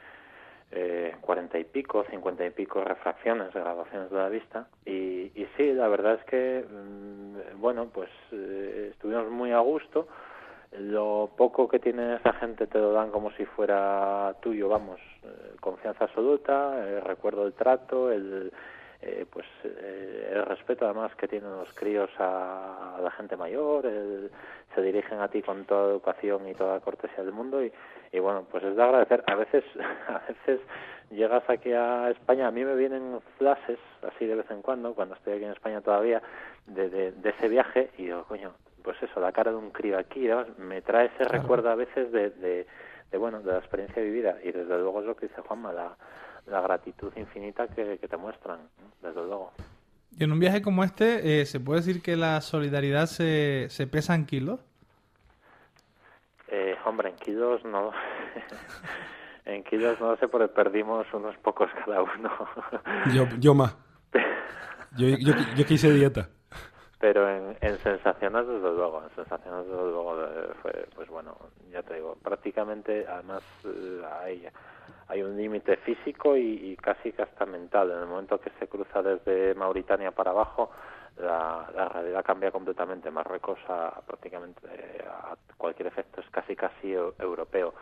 eh, 0.71 1.15
cuarenta 1.21 1.59
y 1.59 1.65
pico, 1.65 2.05
cincuenta 2.09 2.45
y 2.45 2.49
pico 2.49 2.83
refracciones, 2.83 3.53
grabaciones 3.53 4.09
de 4.09 4.17
la 4.17 4.29
vista. 4.29 4.67
Y, 4.85 5.31
y 5.35 5.47
sí, 5.57 5.73
la 5.73 5.87
verdad 5.87 6.15
es 6.15 6.23
que, 6.25 6.65
mm, 6.67 7.59
bueno, 7.59 7.89
pues 7.93 8.09
eh, 8.31 8.89
estuvimos 8.91 9.29
muy 9.29 9.51
a 9.51 9.59
gusto. 9.59 10.07
Lo 10.79 11.29
poco 11.35 11.67
que 11.67 11.79
tiene 11.79 12.15
esa 12.15 12.33
gente 12.33 12.67
te 12.67 12.79
lo 12.79 12.91
dan 12.91 13.11
como 13.11 13.31
si 13.31 13.45
fuera 13.45 14.35
tuyo, 14.41 14.69
vamos, 14.69 14.99
eh, 15.23 15.55
confianza 15.59 16.05
absoluta, 16.05 16.87
el 16.87 17.01
recuerdo 17.01 17.43
del 17.43 17.53
trato, 17.53 18.11
el 18.11 18.51
eh, 19.05 19.25
pues 19.29 19.45
eh, 19.65 20.31
el 20.33 20.45
respeto 20.45 20.85
además 20.85 21.13
que 21.15 21.27
tienen 21.27 21.51
los 21.51 21.67
críos 21.73 22.09
a, 22.19 22.97
la 23.03 23.11
gente 23.11 23.35
mayor, 23.35 23.85
se 24.73 24.81
dirigen 24.81 25.19
a 25.19 25.27
ti 25.27 25.41
con 25.41 25.65
toda 25.65 25.91
educación 25.91 26.47
y 26.47 26.53
toda 26.53 26.79
cortesía 26.79 27.21
del 27.21 27.33
mundo 27.33 27.61
y, 27.61 28.19
bueno, 28.19 28.45
pues 28.49 28.63
es 28.63 28.75
de 28.77 28.81
agradecer. 28.81 29.21
A 29.27 29.35
veces, 29.35 29.65
a 30.07 30.21
veces 30.27 30.61
llegas 31.11 31.43
aquí 31.49 31.73
a 31.73 32.11
España, 32.11 32.47
a 32.47 32.51
mí 32.51 32.63
me 32.63 32.75
vienen 32.75 33.19
flashes 33.37 33.79
así 34.03 34.25
de 34.25 34.35
vez 34.35 34.49
en 34.49 34.61
cuando, 34.61 34.93
cuando 34.93 35.15
estoy 35.15 35.33
aquí 35.33 35.43
en 35.43 35.51
España 35.51 35.81
todavía, 35.81 36.21
de, 36.67 36.89
de, 37.11 37.29
ese 37.29 37.49
viaje 37.49 37.91
y 37.97 38.03
digo, 38.03 38.23
coño, 38.23 38.53
pues 38.83 39.01
eso, 39.01 39.19
la 39.19 39.31
cara 39.31 39.51
de 39.51 39.57
un 39.57 39.71
crío 39.71 39.97
aquí, 39.97 40.27
me 40.57 40.81
trae 40.81 41.07
ese 41.07 41.23
recuerdo 41.23 41.69
a 41.69 41.75
veces 41.75 42.11
de, 42.11 42.29
de, 42.31 42.67
de, 43.11 43.17
bueno, 43.17 43.41
de 43.41 43.53
la 43.53 43.59
experiencia 43.59 44.01
vivida 44.01 44.37
y 44.43 44.51
desde 44.51 44.77
luego 44.77 44.99
es 44.99 45.05
lo 45.05 45.15
que 45.15 45.27
dice 45.27 45.41
Juanma, 45.41 45.71
la 45.71 45.95
la 46.47 46.61
gratitud 46.61 47.11
infinita 47.15 47.67
que, 47.67 47.97
te 47.97 48.17
muestran, 48.17 48.59
desde 49.01 49.21
luego. 49.21 49.51
Y 50.17 50.23
en 50.23 50.31
un 50.31 50.39
viaje 50.39 50.61
como 50.61 50.83
este, 50.83 51.41
eh, 51.41 51.45
¿se 51.45 51.59
puede 51.59 51.79
decir 51.79 52.01
que 52.01 52.15
la 52.15 52.41
solidaridad 52.41 53.07
se, 53.07 53.67
se 53.69 53.87
pesa 53.87 54.13
en 54.15 54.25
kilos? 54.25 54.59
Eh, 56.49 56.75
hombre, 56.85 57.09
en 57.09 57.15
kilos 57.15 57.63
no. 57.65 57.91
en 59.45 59.63
kilos 59.63 59.99
no 59.99 60.15
sé, 60.17 60.27
porque 60.27 60.47
perdimos 60.49 61.07
unos 61.13 61.35
pocos 61.37 61.69
cada 61.85 62.01
uno. 62.01 62.31
yo, 63.13 63.27
yo 63.39 63.53
más. 63.55 63.75
yo, 64.97 65.07
yo, 65.07 65.33
yo 65.55 65.65
quise 65.65 65.91
dieta 65.91 66.29
pero 67.03 67.29
en, 67.29 67.57
en 67.59 67.77
sensaciones 67.79 68.47
desde 68.47 68.71
luego 68.71 69.03
en 69.03 69.13
sensaciones 69.13 69.65
desde 69.67 69.91
luego 69.91 70.23
eh, 70.23 70.53
fue 70.61 70.87
pues 70.95 71.09
bueno 71.09 71.35
ya 71.69 71.83
te 71.83 71.95
digo 71.95 72.15
prácticamente 72.23 73.05
además 73.05 73.43
hay 74.21 74.47
hay 75.09 75.21
un 75.21 75.35
límite 75.35 75.75
físico 75.77 76.37
y, 76.37 76.77
casi 76.77 77.11
que 77.11 77.21
hasta 77.21 77.45
mental. 77.45 77.91
En 77.91 77.99
el 77.99 78.05
momento 78.07 78.39
que 78.39 78.49
se 78.57 78.67
cruza 78.67 79.01
desde 79.01 79.53
Mauritania 79.53 80.11
para 80.11 80.31
abajo, 80.31 80.71
la, 81.17 81.89
realidad 81.89 82.23
cambia 82.25 82.51
completamente. 82.51 83.11
Marruecos 83.11 83.59
a, 83.67 84.01
prácticamente 84.05 84.61
a 85.07 85.35
cualquier 85.57 85.87
efecto 85.87 86.19
es 86.21 86.29
casi 86.31 86.55
casi 86.55 86.93
europeo. 86.93 87.73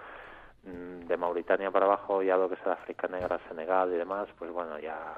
Mm, 0.63 1.07
de 1.07 1.17
Mauritania 1.17 1.71
para 1.71 1.85
abajo, 1.85 2.21
ya 2.21 2.37
lo 2.37 2.49
que 2.49 2.55
es 2.55 2.61
el 2.65 2.71
África 2.71 3.07
Negra, 3.07 3.39
Senegal 3.47 3.93
y 3.93 3.97
demás, 3.97 4.27
pues 4.37 4.51
bueno, 4.51 4.77
ya 4.77 5.15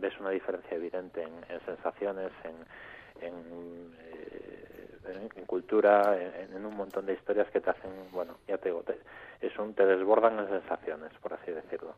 ves 0.00 0.18
una 0.18 0.30
diferencia 0.30 0.76
evidente 0.76 1.22
en, 1.22 1.60
sensaciones, 1.66 2.32
en, 2.44 3.26
en 3.26 3.94
eh, 3.98 5.44
cultura, 5.46 6.16
en, 6.16 6.64
un 6.64 6.76
montón 6.76 7.06
de 7.06 7.14
historias 7.14 7.50
que 7.50 7.60
te 7.60 7.70
hacen, 7.70 7.90
bueno, 8.12 8.38
ya 8.46 8.58
te 8.58 8.68
digo, 8.68 8.82
te, 8.82 8.98
es 9.40 9.58
un, 9.58 9.74
te 9.74 9.84
desbordan 9.84 10.38
en 10.38 10.48
sensaciones, 10.48 11.12
por 11.20 11.34
así 11.34 11.50
decirlo. 11.50 11.96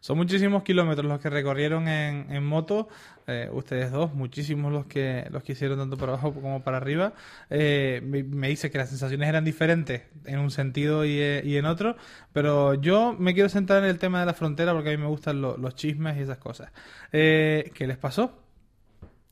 Son 0.00 0.16
muchísimos 0.16 0.62
kilómetros 0.62 1.06
los 1.06 1.20
que 1.20 1.30
recorrieron 1.30 1.88
en, 1.88 2.30
en 2.30 2.44
moto, 2.44 2.88
eh, 3.26 3.48
ustedes 3.52 3.90
dos, 3.90 4.14
muchísimos 4.14 4.72
los 4.72 4.86
que 4.86 5.26
los 5.30 5.42
que 5.42 5.52
hicieron 5.52 5.78
tanto 5.78 5.96
para 5.96 6.12
abajo 6.12 6.32
como 6.32 6.62
para 6.62 6.76
arriba. 6.76 7.12
Eh, 7.50 8.00
me, 8.02 8.48
dice 8.48 8.70
que 8.70 8.78
las 8.78 8.88
sensaciones 8.88 9.28
eran 9.28 9.44
diferentes 9.44 10.02
en 10.24 10.38
un 10.38 10.50
sentido 10.50 11.04
y, 11.04 11.18
eh, 11.20 11.42
y, 11.44 11.56
en 11.56 11.66
otro, 11.66 11.96
pero 12.32 12.74
yo 12.74 13.14
me 13.18 13.34
quiero 13.34 13.48
centrar 13.48 13.82
en 13.82 13.90
el 13.90 13.98
tema 13.98 14.20
de 14.20 14.26
la 14.26 14.34
frontera 14.34 14.72
porque 14.72 14.90
a 14.90 14.92
mí 14.92 14.98
me 14.98 15.08
gustan 15.08 15.40
los 15.40 15.74
chismes 15.74 16.16
y 16.16 16.22
esas 16.22 16.38
cosas. 16.38 16.72
¿Qué 17.10 17.72
les 17.86 17.98
pasó? 17.98 18.32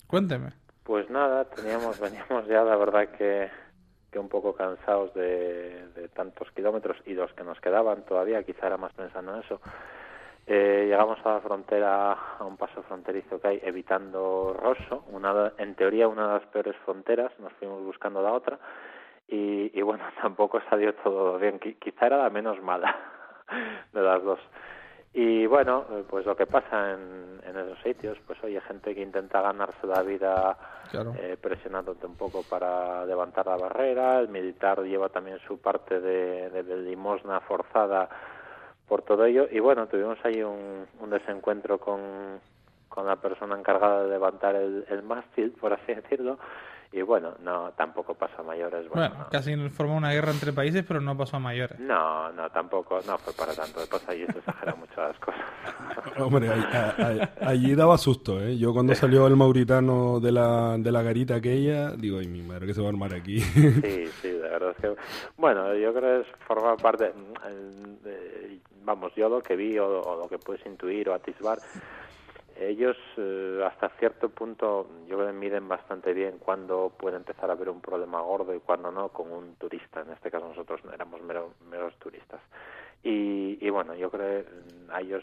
Cuénteme. 0.07 0.53
Pues 0.87 1.11
nada, 1.11 1.45
teníamos, 1.47 1.99
veníamos 2.01 2.47
ya, 2.47 2.63
la 2.63 2.77
verdad 2.77 3.09
que, 3.09 3.51
un 4.17 4.29
poco 4.31 4.55
cansados 4.55 5.13
de, 5.13 6.09
tantos 6.15 6.51
kilómetros 6.53 6.97
y 7.05 7.13
los 7.13 7.31
que 7.35 7.45
nos 7.45 7.61
quedaban 7.61 8.03
todavía, 8.07 8.43
quizá 8.45 8.69
era 8.69 8.79
más 8.79 8.93
pensando 8.95 9.35
en 9.35 9.43
eso. 9.43 9.61
Eh, 10.49 10.87
llegamos 10.89 11.19
a 11.25 11.33
la 11.35 11.41
frontera, 11.41 12.13
a 12.39 12.45
un 12.45 12.57
paso 12.57 12.83
fronterizo 12.85 13.41
que 13.41 13.49
hay, 13.49 13.61
evitando 13.65 14.57
Rosso, 14.57 15.05
una, 15.11 15.53
en 15.59 15.75
teoría 15.75 16.07
una 16.07 16.29
de 16.29 16.35
las 16.35 16.47
peores 16.47 16.77
fronteras, 16.85 17.33
nos 17.41 17.53
fuimos 17.55 17.83
buscando 17.83 18.23
la 18.23 18.33
otra, 18.33 18.59
y, 19.27 19.77
y 19.77 19.83
bueno, 19.83 20.05
tampoco 20.23 20.61
salió 20.71 20.95
todo 20.95 21.39
bien, 21.39 21.59
quizá 21.59 22.07
era 22.07 22.19
la 22.19 22.31
menos 22.31 22.63
mala 22.63 22.95
de 23.93 24.01
las 24.01 24.23
dos. 24.23 24.39
Y 25.19 25.47
bueno, 25.47 25.87
eh, 25.91 26.05
pues 26.07 26.27
lo 26.27 26.37
que 26.37 26.47
pasa 26.47 26.93
en, 26.93 27.41
en 27.43 27.57
esos 27.57 27.83
sitios, 27.83 28.19
pues 28.27 28.39
oye, 28.45 28.61
gente 28.61 28.95
que 28.95 29.01
intenta 29.01 29.41
ganarse 29.41 29.87
la 29.87 30.03
vida 30.03 30.59
eh, 30.93 31.39
presionándote 31.41 32.07
un 32.07 32.17
poco 32.17 32.43
para 32.43 33.05
levantar 33.07 33.47
la 33.47 33.57
barrera, 33.57 34.21
el 34.21 34.29
militar 34.29 34.83
lleva 34.83 35.09
también 35.09 35.39
su 35.47 35.59
parte 35.59 36.01
de, 36.01 36.51
de, 36.51 36.77
limosna 36.77 37.41
forzada 37.41 38.11
por 38.89 39.03
todo 39.03 39.25
ello, 39.25 39.49
y 39.51 39.59
bueno, 39.61 39.87
tuvimos 39.87 40.19
ahí 40.25 40.43
un, 40.43 40.87
un 41.01 41.11
desencuentro 41.11 41.79
con, 41.79 42.01
con 42.89 43.07
la 43.07 43.17
persona 43.17 43.59
encargada 43.59 44.05
de 44.05 44.11
levantar 44.11 44.55
el, 44.55 44.85
el 44.89 45.03
mástil, 45.03 45.53
por 45.53 45.73
así 45.73 45.95
decirlo, 45.95 46.39
y 46.93 47.03
bueno, 47.03 47.35
no, 47.43 47.73
tampoco 47.73 48.15
pasó 48.15 48.41
a 48.41 48.45
mayores. 48.45 48.89
Bueno, 48.89 49.27
casi 49.31 49.57
formó 49.71 49.97
una 49.97 50.13
guerra 50.13 50.31
entre 50.31 50.53
países, 50.53 50.85
pero 50.87 51.01
no 51.01 51.17
pasó 51.17 51.37
a 51.37 51.41
mayores. 51.41 51.79
No, 51.81 52.33
no, 52.33 52.49
tampoco, 52.51 53.01
no 53.07 53.19
fue 53.19 53.33
para 53.33 53.55
tanto. 53.55 53.81
Después 53.81 54.09
allí 54.09 54.25
se 54.27 54.39
exagera 54.39 54.75
mucho 54.75 55.01
las 55.01 55.19
cosas. 55.19 55.41
Hombre, 56.19 56.49
allí 57.41 57.75
daba 57.75 57.99
susto, 57.99 58.41
¿eh? 58.41 58.57
Yo 58.57 58.73
cuando 58.73 58.95
salió 58.95 59.27
el 59.27 59.37
mauritano 59.37 60.21
de 60.21 60.33
la, 60.33 60.77
de 60.79 60.93
la 60.93 61.03
garita 61.03 61.37
aquella, 61.37 61.91
digo, 61.91 62.19
ay, 62.19 62.29
mi 62.29 62.43
madre, 62.43 62.67
que 62.67 62.75
se 62.75 62.81
va 62.81 62.87
a 62.87 62.91
armar 62.91 63.13
aquí. 63.15 63.41
Sí, 63.41 64.07
sí, 64.23 64.29
de 64.31 64.39
verdad 64.39 64.71
es 64.71 64.77
que... 64.77 64.97
Bueno, 65.37 65.75
yo 65.75 65.93
creo 65.93 66.23
que 66.23 66.29
es 66.29 66.37
formar 66.47 66.77
parte... 66.77 67.13
vamos, 68.85 69.13
yo 69.17 69.29
lo 69.29 69.41
que 69.41 69.57
vi 69.57 69.79
o, 69.79 70.01
o 70.01 70.17
lo 70.23 70.29
que 70.29 70.39
puedes 70.39 70.65
intuir 70.65 71.09
o 71.09 71.15
atisbar 71.15 71.59
ellos 72.59 72.97
eh, 73.17 73.63
hasta 73.67 73.89
cierto 73.99 74.29
punto 74.29 74.89
yo 75.07 75.17
creo 75.17 75.29
que 75.29 75.33
miden 75.33 75.69
bastante 75.69 76.13
bien 76.13 76.39
cuándo 76.39 76.93
puede 76.97 77.17
empezar 77.17 77.51
a 77.51 77.53
haber 77.53 77.69
un 77.69 77.81
problema 77.81 78.21
gordo 78.21 78.55
y 78.55 78.61
cuándo 78.61 78.91
no 78.91 79.11
con 79.11 79.31
un 79.31 79.57
turista. 79.57 80.01
En 80.01 80.13
este 80.13 80.31
caso 80.31 80.49
nosotros 80.49 80.81
éramos 80.93 81.21
meros 81.23 81.97
turistas. 81.99 82.41
Y, 83.03 83.59
y, 83.61 83.71
bueno, 83.71 83.95
yo 83.95 84.11
creo 84.11 84.43
que 84.43 84.49
a 84.93 85.01
ellos 85.01 85.23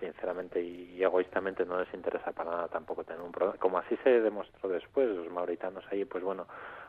sinceramente 0.00 0.60
y, 0.60 1.00
egoístamente 1.00 1.64
no 1.64 1.78
les 1.78 1.92
interesa 1.94 2.32
para 2.32 2.50
nada 2.50 2.68
tampoco 2.68 3.04
tener 3.04 3.22
un 3.22 3.30
problema. 3.30 3.58
Como 3.58 3.78
así 3.78 3.96
se 4.02 4.20
demostró 4.20 4.68
después, 4.68 5.08
los 5.08 5.30
mauritanos 5.30 5.84
ahí, 5.90 6.04
pues 6.04 6.24
bueno, 6.24 6.46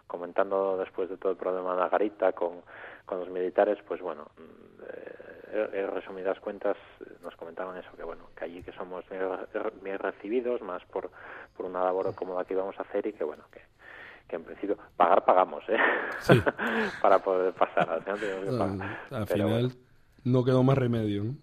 comentando 0.07 0.77
después 0.77 1.09
de 1.09 1.17
todo 1.17 1.33
el 1.33 1.37
problema 1.37 1.75
de 1.75 1.81
la 1.81 1.89
garita 1.89 2.33
con, 2.33 2.61
con 3.05 3.19
los 3.19 3.29
militares, 3.29 3.77
pues 3.87 4.01
bueno, 4.01 4.25
en 5.53 5.87
resumidas 5.91 6.39
cuentas 6.39 6.75
nos 7.21 7.35
comentaban 7.35 7.77
eso, 7.77 7.89
que 7.95 8.03
bueno, 8.03 8.29
que 8.35 8.45
allí 8.45 8.63
que 8.63 8.71
somos 8.71 9.05
bien 9.81 9.99
recibidos, 9.99 10.61
más 10.61 10.83
por, 10.85 11.11
por 11.55 11.65
una 11.65 11.83
labor 11.83 12.13
como 12.15 12.35
la 12.35 12.45
que 12.45 12.53
íbamos 12.53 12.77
a 12.79 12.83
hacer 12.83 13.05
y 13.07 13.13
que 13.13 13.23
bueno, 13.23 13.43
que, 13.51 13.61
que 14.27 14.35
en 14.35 14.43
principio 14.43 14.77
pagar 14.97 15.23
pagamos, 15.23 15.63
¿eh? 15.69 15.77
Para 17.01 17.19
poder 17.19 17.53
pasar. 17.53 18.03
Al 19.11 19.27
final, 19.27 19.71
no 20.23 20.43
quedó 20.43 20.63
más 20.63 20.77
remedio, 20.77 21.35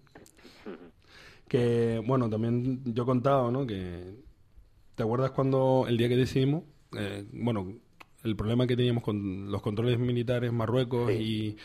Que, 1.47 2.01
bueno, 2.05 2.29
también 2.29 2.81
yo 2.93 3.03
he 3.03 3.05
contado, 3.05 3.51
¿no? 3.51 3.65
Que, 3.65 4.15
¿te 4.95 5.03
acuerdas 5.03 5.31
cuando 5.31 5.85
el 5.87 5.97
día 5.97 6.09
que 6.09 6.17
decidimos, 6.17 6.63
eh, 6.97 7.25
bueno, 7.33 7.73
el 8.23 8.35
problema 8.35 8.67
que 8.67 8.75
teníamos 8.75 9.03
con 9.03 9.51
los 9.51 9.61
controles 9.61 9.99
militares 9.99 10.51
Marruecos 10.51 11.11
y, 11.11 11.57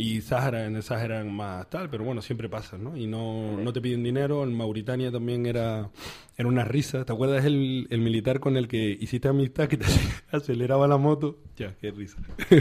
y 0.00 0.22
Sahara, 0.22 0.64
en 0.64 0.76
el 0.76 0.82
Sahara 0.82 1.16
eran 1.16 1.30
más 1.30 1.68
tal, 1.68 1.90
pero 1.90 2.04
bueno, 2.04 2.22
siempre 2.22 2.48
pasa, 2.48 2.78
¿no? 2.78 2.96
Y 2.96 3.06
no, 3.06 3.58
no 3.60 3.70
te 3.70 3.82
piden 3.82 4.02
dinero, 4.02 4.42
en 4.44 4.56
Mauritania 4.56 5.12
también 5.12 5.44
era, 5.44 5.90
era 6.38 6.48
una 6.48 6.64
risa, 6.64 7.04
¿te 7.04 7.12
acuerdas 7.12 7.44
el, 7.44 7.86
el 7.90 8.00
militar 8.00 8.40
con 8.40 8.56
el 8.56 8.66
que 8.66 8.96
hiciste 8.98 9.28
amistad 9.28 9.68
que 9.68 9.76
te 9.76 9.84
aceleraba 10.32 10.88
la 10.88 10.96
moto? 10.96 11.40
Ya, 11.54 11.76
qué 11.76 11.90
risa. 11.90 12.16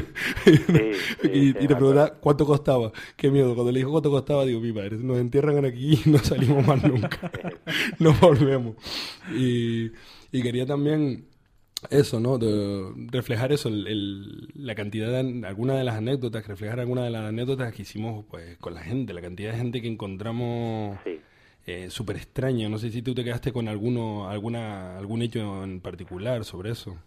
y, 1.23 1.53
te 1.53 1.75
preguntaba 1.77 2.09
cuánto 2.15 2.45
costaba, 2.45 2.91
qué 3.15 3.31
miedo, 3.31 3.55
cuando 3.55 3.71
le 3.71 3.79
dijo 3.79 3.91
cuánto 3.91 4.11
costaba, 4.11 4.43
digo, 4.43 4.59
mi 4.59 4.73
padre, 4.73 4.97
nos 4.97 5.17
entierran 5.17 5.63
aquí 5.63 5.97
y 6.05 6.09
no 6.09 6.17
salimos 6.17 6.67
más 6.67 6.83
nunca, 6.83 7.31
no 7.99 8.11
volvemos. 8.15 8.75
Y, 9.33 9.91
y 10.33 10.43
quería 10.43 10.65
también 10.65 11.29
eso, 11.89 12.19
¿no? 12.19 12.37
De 12.37 12.91
reflejar 13.11 13.51
eso, 13.51 13.69
el, 13.69 14.49
la 14.55 14.75
cantidad 14.75 15.09
de 15.11 15.47
algunas 15.47 15.77
de 15.77 15.83
las 15.83 15.95
anécdotas, 15.95 16.47
reflejar 16.47 16.79
algunas 16.79 17.05
de 17.05 17.11
las 17.11 17.23
anécdotas 17.23 17.73
que 17.73 17.83
hicimos 17.83 18.25
pues 18.29 18.57
con 18.57 18.73
la 18.73 18.81
gente, 18.81 19.13
la 19.13 19.21
cantidad 19.21 19.51
de 19.51 19.57
gente 19.57 19.81
que 19.81 19.87
encontramos 19.87 20.97
eh, 21.65 21.89
súper 21.89 22.17
extraña. 22.17 22.67
No 22.69 22.77
sé 22.77 22.89
si 22.89 23.01
tú 23.01 23.13
te 23.15 23.23
quedaste 23.23 23.53
con 23.53 23.67
alguno, 23.67 24.29
alguna, 24.29 24.97
algún 24.97 25.21
hecho 25.21 25.63
en 25.63 25.81
particular 25.81 26.43
sobre 26.43 26.71
eso. 26.71 26.97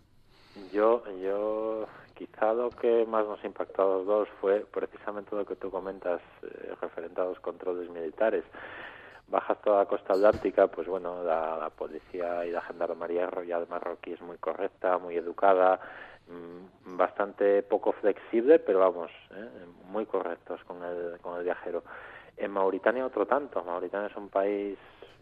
Yo, 0.73 1.03
yo, 1.23 1.87
quizá 2.15 2.53
lo 2.55 2.71
que 2.71 3.05
más 3.07 3.27
nos 3.27 3.45
impactó 3.45 3.83
a 3.83 3.97
los 3.99 4.07
dos 4.07 4.29
fue 4.41 4.61
precisamente 4.73 5.35
lo 5.37 5.45
que 5.45 5.57
tú 5.57 5.71
comentas 5.71 6.21
eh, 6.43 6.75
referente 6.81 7.21
a 7.21 7.25
los 7.25 7.41
controles 7.41 7.91
militares 7.91 8.45
bajas 9.29 9.61
toda 9.63 9.79
la 9.79 9.87
costa 9.87 10.13
atlántica, 10.13 10.67
pues 10.67 10.87
bueno, 10.87 11.23
la, 11.23 11.71
policía 11.77 12.45
y 12.47 12.51
la 12.51 12.63
gendarmería 12.63 13.27
royal 13.27 13.67
marroquí 13.69 14.13
es 14.13 14.21
muy 14.21 14.37
correcta, 14.39 14.99
muy 14.99 15.17
educada, 15.17 15.81
mm, 16.29 16.97
bastante 16.97 17.63
poco 17.63 17.93
flexible, 17.93 18.59
pero 18.59 18.81
vamos, 18.81 19.11
¿eh? 19.31 19.49
muy 19.89 20.07
correctos 20.07 20.63
con 20.65 20.83
el, 20.83 21.19
con 21.21 21.39
el 21.39 21.45
viajero. 21.45 21.83
En 22.37 22.51
Mauritania 22.51 23.07
otro 23.07 23.27
tanto. 23.27 23.63
Mauritania 23.63 24.09
es 24.09 24.17
un 24.17 24.29
país 24.29 24.79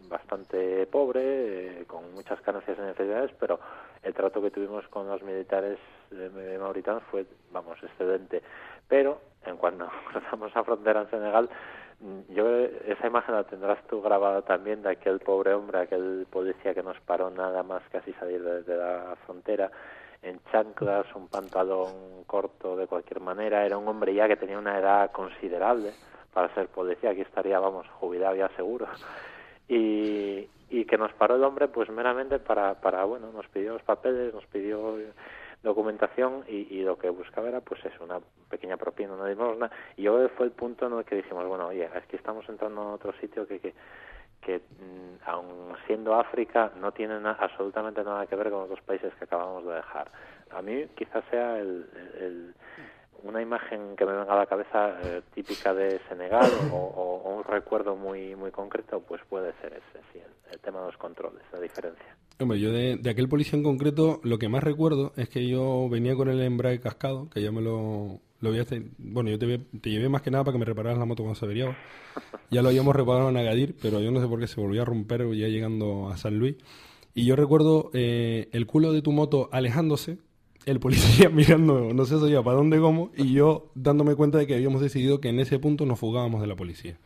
bastante 0.09 0.87
pobre, 0.87 1.81
eh, 1.81 1.85
con 1.87 2.13
muchas 2.15 2.41
carencias 2.41 2.79
y 2.79 2.83
necesidades, 2.83 3.31
pero 3.39 3.61
el 4.03 4.15
trato 4.15 4.41
que 4.41 4.51
tuvimos 4.51 4.87
con 4.89 5.09
los 5.09 5.23
militares 5.23 5.79
de 6.11 6.59
mauritanos 6.59 7.03
fue, 7.11 7.27
vamos, 7.53 7.79
excelente. 7.83 8.43
Pero 8.89 9.21
en 9.45 9.57
cuanto 9.57 9.89
cruzamos 10.11 10.55
la 10.55 10.65
frontera 10.65 11.03
en 11.03 11.11
Senegal, 11.11 11.51
yo 12.29 12.49
esa 12.87 13.07
imagen 13.07 13.35
la 13.35 13.45
tendrás 13.45 13.87
tú 13.87 14.01
grabada 14.01 14.43
también 14.43 14.83
de 14.83 14.91
aquel 14.91 15.21
pobre 15.21 15.53
hombre, 15.53 15.81
aquel 15.81 16.27
policía 16.31 16.75
que 16.75 16.83
nos 16.83 16.99
paró 17.01 17.31
nada 17.31 17.63
más 17.63 17.83
casi 17.91 18.13
salir 18.15 18.43
de 18.43 18.77
la 18.77 19.17
frontera 19.27 19.71
en 20.23 20.41
chanclas, 20.51 21.07
un 21.15 21.29
pantalón 21.29 22.25
corto 22.27 22.77
de 22.77 22.87
cualquier 22.87 23.21
manera, 23.21 23.65
era 23.65 23.79
un 23.79 23.89
hombre 23.89 24.15
ya 24.15 24.29
que 24.29 24.37
tenía 24.37 24.59
una 24.59 24.79
edad 24.79 25.11
considerable 25.13 25.93
para 26.33 26.53
ser 26.55 26.69
policía, 26.69 27.11
aquí 27.11 27.23
estaría, 27.23 27.59
vamos, 27.59 27.87
jubilado 27.99 28.37
ya 28.37 28.49
seguro. 28.57 28.87
Y, 29.69 30.49
y 30.69 30.85
que 30.85 30.99
nos 30.99 31.13
paró 31.15 31.37
el 31.37 31.45
hombre 31.45 31.69
pues 31.69 31.89
meramente 31.91 32.39
para, 32.39 32.75
para, 32.81 33.05
bueno, 33.05 33.31
nos 33.33 33.47
pidió 33.49 33.75
los 33.75 33.83
papeles, 33.83 34.33
nos 34.35 34.47
pidió 34.47 34.97
documentación 35.63 36.45
y, 36.49 36.67
y 36.75 36.83
lo 36.83 36.99
que 36.99 37.11
buscaba 37.11 37.49
era 37.49 37.61
pues 37.61 37.85
eso, 37.85 38.05
una 38.05 38.21
pequeña 38.49 38.77
propina, 38.77 39.15
una 39.15 39.29
limosna. 39.29 39.71
Y 39.97 40.03
yo 40.03 40.29
fue 40.31 40.47
el 40.47 40.53
punto 40.53 40.87
en 40.87 40.99
el 40.99 41.05
que 41.05 41.17
dijimos, 41.17 41.47
bueno, 41.47 41.69
oye, 41.69 41.87
aquí 41.87 42.17
estamos 42.17 42.49
entrando 42.49 42.81
a 42.81 42.95
otro 42.95 43.13
sitio 43.21 43.47
que, 43.47 43.61
que, 43.61 43.75
que 44.41 44.59
mm, 44.59 45.29
aun 45.29 45.77
siendo 45.87 46.15
África 46.15 46.73
no 46.81 46.93
tiene 46.93 47.15
absolutamente 47.39 48.03
nada 48.03 48.27
que 48.27 48.37
ver 48.37 48.51
con 48.51 48.61
los 48.61 48.71
dos 48.71 48.81
países 48.83 49.15
que 49.15 49.25
acabamos 49.25 49.65
de 49.67 49.75
dejar. 49.75 50.11
A 50.51 50.63
mí 50.63 50.87
quizás 50.97 51.25
sea 51.31 51.59
el 51.59 52.55
una 53.31 53.41
imagen 53.41 53.97
que 53.97 54.05
me 54.05 54.13
venga 54.13 54.33
a 54.33 54.39
la 54.39 54.47
cabeza 54.47 54.91
eh, 55.03 55.23
típica 55.35 55.73
de 55.73 56.01
Senegal 56.09 56.51
o, 56.73 57.37
un 57.37 57.45
recuerdo 57.45 57.97
muy 57.97 58.35
muy 58.37 58.51
concreto, 58.51 59.01
pues 59.01 59.21
puede 59.29 59.53
ser 59.61 59.73
ese, 59.73 60.05
sí, 60.13 60.21
el, 60.53 60.59
tema 60.61 60.81
de 60.81 60.87
los 60.87 60.97
controles, 60.97 61.43
la 61.53 61.61
diferencia. 61.61 62.17
Hombre, 62.39 62.59
yo 62.59 62.73
de, 62.73 63.01
aquel 63.09 63.29
policía 63.29 63.57
en 63.57 63.63
concreto, 63.63 64.21
lo 64.25 64.39
que 64.39 64.49
más 64.49 64.63
recuerdo 64.63 65.13
es 65.17 65.29
que 65.29 65.47
yo 65.47 65.89
venía 65.89 66.15
con 66.15 66.29
el 66.29 66.41
embrague 66.43 66.81
cascado, 66.81 67.29
que 67.31 67.43
ya 67.43 67.53
me 67.53 67.61
lo, 67.61 68.21
lo. 68.41 68.51
Bueno, 68.99 69.31
yo 69.31 69.39
te, 69.39 69.59
te, 69.59 69.91
llevé 69.91 70.09
más 70.09 70.23
que 70.23 70.31
nada 70.31 70.45
para 70.45 70.55
que 70.55 70.59
me 70.59 70.65
repararas 70.65 70.99
la 70.99 71.05
moto 71.05 71.23
cuando 71.23 71.39
se 71.39 71.45
averiaba. 71.45 71.77
Ya 72.53 72.63
lo 72.63 72.69
habíamos 72.69 72.97
reparado 72.97 73.29
en 73.29 73.37
Agadir, 73.37 73.77
pero 73.81 74.01
yo 74.01 74.11
no 74.11 74.21
sé 74.21 74.27
por 74.27 74.41
qué 74.41 74.49
se 74.49 74.61
volvió 74.61 74.83
a 74.83 74.85
romper 74.85 75.21
ya 75.35 75.47
llegando 75.47 76.09
a 76.09 76.17
San 76.17 76.37
Luis. 76.37 76.57
Y 77.15 77.25
yo 77.25 77.37
recuerdo 77.37 77.91
eh, 77.95 78.49
el 78.51 78.67
culo 78.67 78.93
de 78.93 79.03
tu 79.03 79.13
moto 79.13 79.49
alejándose 79.53 80.19
el 80.71 80.81
policía 80.81 81.29
mirando, 81.33 81.93
no 81.93 82.05
sé 82.07 82.17
eso 82.17 82.29
ya 82.29 82.43
para 82.43 82.57
dónde 82.57 82.79
como, 82.79 83.11
y 83.17 83.33
yo 83.33 83.71
dándome 83.75 84.15
cuenta 84.15 84.39
de 84.39 84.47
que 84.47 84.55
habíamos 84.55 84.81
decidido 84.81 85.21
que 85.21 85.29
en 85.29 85.41
ese 85.41 85.59
punto 85.59 85.87
nos 85.87 85.99
fugábamos 85.99 86.41
de 86.41 86.47
la 86.47 86.57
policía. 86.57 86.99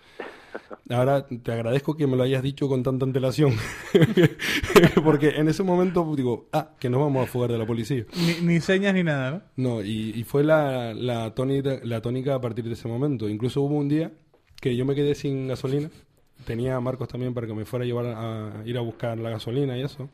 Ahora 0.90 1.27
te 1.27 1.50
agradezco 1.50 1.96
que 1.96 2.07
me 2.07 2.16
lo 2.16 2.22
hayas 2.22 2.42
dicho 2.42 2.68
con 2.68 2.83
tanta 2.83 3.07
antelación, 3.07 3.55
porque 5.05 5.31
en 5.31 5.48
ese 5.48 5.62
momento 5.62 6.14
digo, 6.14 6.48
ah, 6.53 6.72
que 6.79 6.90
nos 6.90 7.00
vamos 7.00 7.27
a 7.27 7.31
fugar 7.31 7.50
de 7.50 7.59
la 7.59 7.66
policía. 7.66 8.05
Ni, 8.42 8.61
señas 8.61 8.94
ni 8.94 9.03
nada, 9.03 9.31
¿no? 9.57 9.77
No, 9.77 9.83
y, 9.83 10.22
fue 10.24 10.44
la, 10.44 10.92
la, 10.92 11.35
tónica, 11.35 11.81
la 11.83 12.03
tónica 12.03 12.35
a 12.35 12.40
partir 12.40 12.66
de 12.66 12.74
ese 12.74 12.87
momento. 12.87 13.29
Incluso 13.29 13.62
hubo 13.62 13.77
un 13.77 13.88
día 13.88 14.12
que 14.61 14.77
yo 14.77 14.85
me 14.85 14.94
quedé 14.94 15.14
sin 15.14 15.48
gasolina, 15.48 15.90
tenía 16.44 16.77
a 16.77 16.81
Marcos 16.81 17.09
también 17.09 17.33
para 17.33 17.46
que 17.46 17.55
me 17.55 17.64
fuera 17.64 17.85
a 17.85 17.87
llevar 17.87 18.07
a, 18.07 18.61
a 18.61 18.66
ir 18.66 18.77
a 18.77 18.83
buscar 18.83 19.18
la 19.18 19.31
gasolina 19.31 19.79
y 19.79 19.83
eso, 19.83 20.11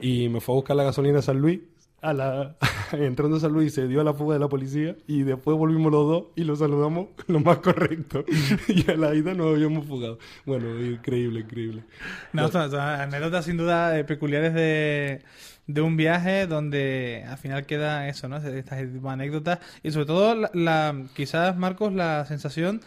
y 0.00 0.28
me 0.28 0.40
fue 0.40 0.54
a 0.54 0.56
buscar 0.56 0.76
la 0.76 0.84
gasolina 0.84 1.18
a 1.18 1.22
San 1.22 1.40
Luis 1.40 1.60
a 2.00 2.12
la, 2.12 2.56
entrando 2.92 3.36
a 3.36 3.40
San 3.40 3.52
Luis 3.52 3.74
se 3.74 3.88
dio 3.88 4.00
a 4.00 4.04
la 4.04 4.14
fuga 4.14 4.34
de 4.34 4.40
la 4.40 4.48
policía 4.48 4.96
y 5.06 5.22
después 5.22 5.56
volvimos 5.56 5.90
los 5.92 6.06
dos 6.06 6.24
y 6.36 6.44
lo 6.44 6.56
saludamos 6.56 7.08
lo 7.26 7.40
más 7.40 7.58
correcto. 7.58 8.24
y 8.68 8.90
a 8.90 8.96
la 8.96 9.14
ida 9.14 9.34
nos 9.34 9.54
habíamos 9.54 9.86
fugado. 9.86 10.18
Bueno, 10.44 10.78
increíble, 10.80 11.40
increíble. 11.40 11.84
No, 12.32 12.48
son, 12.48 12.74
anécdotas 12.74 13.44
sin 13.44 13.56
duda 13.56 13.98
eh, 13.98 14.04
peculiares 14.04 14.54
de, 14.54 15.22
de 15.66 15.80
un 15.80 15.96
viaje 15.96 16.46
donde 16.46 17.24
al 17.28 17.38
final 17.38 17.66
queda 17.66 18.08
eso, 18.08 18.28
¿no? 18.28 18.36
Estas 18.36 18.84
anécdotas 19.04 19.58
y 19.82 19.90
sobre 19.90 20.06
todo 20.06 20.50
la, 20.52 21.04
quizás 21.14 21.56
Marcos 21.56 21.92
la 21.92 22.24
sensación 22.26 22.80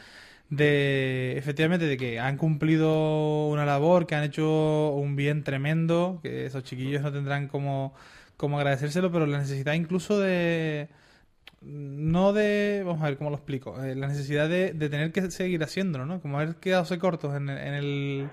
de 0.49 1.37
efectivamente 1.37 1.85
de 1.85 1.97
que 1.97 2.19
han 2.19 2.37
cumplido 2.37 3.47
una 3.47 3.65
labor, 3.65 4.05
que 4.05 4.15
han 4.15 4.23
hecho 4.23 4.89
un 4.93 5.15
bien 5.15 5.43
tremendo, 5.43 6.19
que 6.21 6.45
esos 6.45 6.63
chiquillos 6.63 7.01
no 7.01 7.11
tendrán 7.11 7.47
como 7.47 7.93
como 8.41 8.57
agradecérselo, 8.57 9.11
pero 9.11 9.27
la 9.27 9.37
necesidad 9.37 9.73
incluso 9.73 10.19
de... 10.19 10.89
No 11.61 12.33
de... 12.33 12.81
Vamos 12.83 13.03
a 13.03 13.05
ver 13.05 13.17
cómo 13.17 13.29
lo 13.29 13.35
explico. 13.35 13.81
Eh, 13.83 13.95
la 13.95 14.07
necesidad 14.07 14.49
de, 14.49 14.73
de, 14.73 14.89
tener 14.89 15.11
que 15.11 15.21
seguir 15.29 15.63
haciéndolo, 15.63 16.07
¿no? 16.07 16.19
Como 16.19 16.39
haber 16.39 16.55
quedado 16.55 16.83
cortos 16.99 17.35
en, 17.35 17.49
en 17.49 17.73
el, 17.75 18.29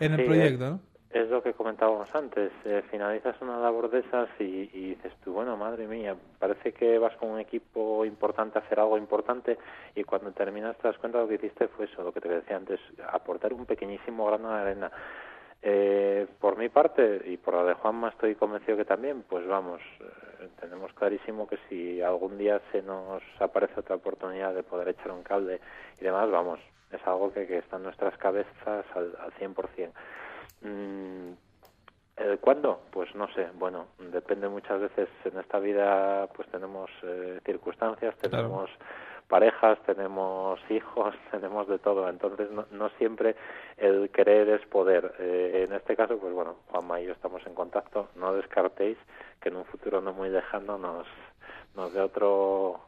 en 0.00 0.12
el 0.14 0.24
proyecto, 0.24 0.70
¿no? 0.70 0.80
Es 1.10 1.28
lo 1.28 1.42
que 1.42 1.52
comentábamos 1.52 2.08
antes. 2.14 2.50
Eh, 2.64 2.82
finalizas 2.90 3.36
una 3.42 3.58
labor 3.58 3.90
de 3.90 3.98
esas 3.98 4.28
y, 4.38 4.70
y, 4.72 4.94
dices 4.94 5.12
tú, 5.22 5.34
bueno, 5.34 5.54
madre 5.56 5.86
mía, 5.86 6.16
parece 6.38 6.72
que 6.72 6.98
vas 6.98 7.14
con 7.16 7.30
un 7.30 7.40
equipo 7.40 8.06
importante 8.06 8.58
a 8.58 8.62
hacer 8.62 8.80
algo 8.80 8.96
importante 8.96 9.58
y 9.94 10.04
cuando 10.04 10.32
terminas 10.32 10.78
te 10.78 10.88
das 10.88 10.96
cuenta 10.96 11.18
lo 11.18 11.28
que 11.28 11.34
hiciste 11.34 11.68
fue 11.68 11.84
eso, 11.86 12.02
lo 12.02 12.12
que 12.12 12.20
te 12.20 12.28
decía 12.28 12.56
antes, 12.56 12.80
aportar 13.12 13.52
un 13.52 13.66
pequeñísimo 13.66 14.24
grano 14.26 14.50
de 14.54 14.60
arena. 14.60 14.90
Eh, 15.62 16.26
por 16.40 16.56
mi 16.56 16.70
parte 16.70 17.20
y 17.26 17.36
por 17.36 17.54
la 17.54 17.64
de 17.64 17.74
Juanma 17.74 18.08
estoy 18.08 18.34
convencido 18.34 18.78
que 18.78 18.86
también, 18.86 19.22
pues 19.28 19.46
vamos, 19.46 19.80
eh, 20.00 20.48
tenemos 20.58 20.92
clarísimo 20.94 21.46
que 21.46 21.58
si 21.68 22.00
algún 22.00 22.38
día 22.38 22.62
se 22.72 22.80
nos 22.80 23.22
aparece 23.38 23.80
otra 23.80 23.96
oportunidad 23.96 24.54
de 24.54 24.62
poder 24.62 24.88
echar 24.88 25.12
un 25.12 25.22
cable 25.22 25.60
y 26.00 26.04
demás, 26.04 26.30
vamos, 26.30 26.60
es 26.90 27.06
algo 27.06 27.30
que, 27.32 27.46
que 27.46 27.58
está 27.58 27.76
en 27.76 27.82
nuestras 27.82 28.16
cabezas 28.16 28.86
al, 28.94 29.14
al 29.20 29.32
100%. 29.32 29.90
Mm, 30.62 31.32
¿El 32.16 32.38
cuándo? 32.38 32.82
Pues 32.90 33.14
no 33.14 33.32
sé, 33.32 33.48
bueno, 33.54 33.88
depende 33.98 34.48
muchas 34.48 34.80
veces 34.80 35.08
en 35.24 35.38
esta 35.38 35.58
vida, 35.58 36.26
pues 36.34 36.48
tenemos 36.48 36.90
eh, 37.02 37.40
circunstancias, 37.44 38.14
tenemos 38.16 38.70
parejas, 39.30 39.78
tenemos 39.86 40.60
hijos, 40.68 41.14
tenemos 41.30 41.66
de 41.68 41.78
todo. 41.78 42.10
Entonces, 42.10 42.48
no, 42.50 42.88
siempre 42.98 43.36
el 43.78 44.10
querer 44.10 44.50
es 44.50 44.66
poder. 44.66 45.14
Eh, 45.18 45.66
en 45.66 45.74
este 45.74 45.96
caso, 45.96 46.18
pues 46.18 46.34
bueno, 46.34 46.56
Juanma 46.66 47.00
y 47.00 47.06
yo 47.06 47.12
estamos 47.12 47.40
en 47.46 47.54
contacto. 47.54 48.08
No 48.16 48.34
descartéis 48.34 48.98
que 49.40 49.48
en 49.48 49.56
un 49.56 49.64
futuro 49.64 50.02
no 50.02 50.12
muy 50.12 50.28
lejano 50.28 50.76
nos, 50.76 51.06
nos 51.74 51.94
dé 51.94 52.00
otro, 52.00 52.80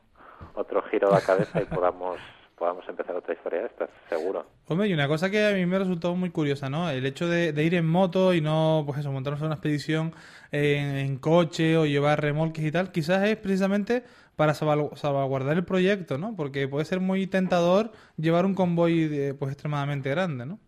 otro 0.54 0.82
giro 0.90 1.08
a 1.08 1.12
la 1.12 1.20
cabeza 1.22 1.62
y 1.62 1.64
podamos 1.74 2.18
podamos 2.62 2.88
empezar 2.88 3.16
otra 3.16 3.34
historia 3.34 3.62
de 3.62 3.66
estas, 3.66 3.90
seguro. 4.08 4.46
Hombre, 4.68 4.86
y 4.86 4.94
una 4.94 5.08
cosa 5.08 5.28
que 5.30 5.44
a 5.44 5.50
mí 5.52 5.66
me 5.66 5.80
resultó 5.80 6.14
muy 6.14 6.30
curiosa, 6.30 6.70
¿no? 6.70 6.88
El 6.90 7.04
hecho 7.06 7.26
de, 7.26 7.60
ir 7.60 7.74
en 7.74 7.84
moto 7.84 8.32
y 8.34 8.40
no, 8.40 8.84
pues 8.86 9.00
eso, 9.00 9.10
montarnos 9.10 9.40
en 9.40 9.46
una 9.46 9.56
expedición 9.56 10.14
en, 10.52 11.18
coche 11.18 11.76
o 11.76 11.86
llevar 11.86 12.20
remolques 12.22 12.64
y 12.64 12.70
tal, 12.70 12.92
quizás 12.92 13.24
es 13.24 13.36
precisamente 13.36 14.04
para 14.36 14.54
salvaguardar 14.54 15.56
el 15.56 15.64
proyecto, 15.64 16.18
¿no? 16.18 16.34
Porque 16.36 16.68
puede 16.68 16.84
ser 16.84 17.00
muy 17.00 17.26
tentador 17.26 17.90
llevar 18.16 18.46
un 18.46 18.54
convoy 18.54 19.34
pues 19.38 19.52
extremadamente 19.52 20.10
grande, 20.10 20.46
¿no? 20.46 20.58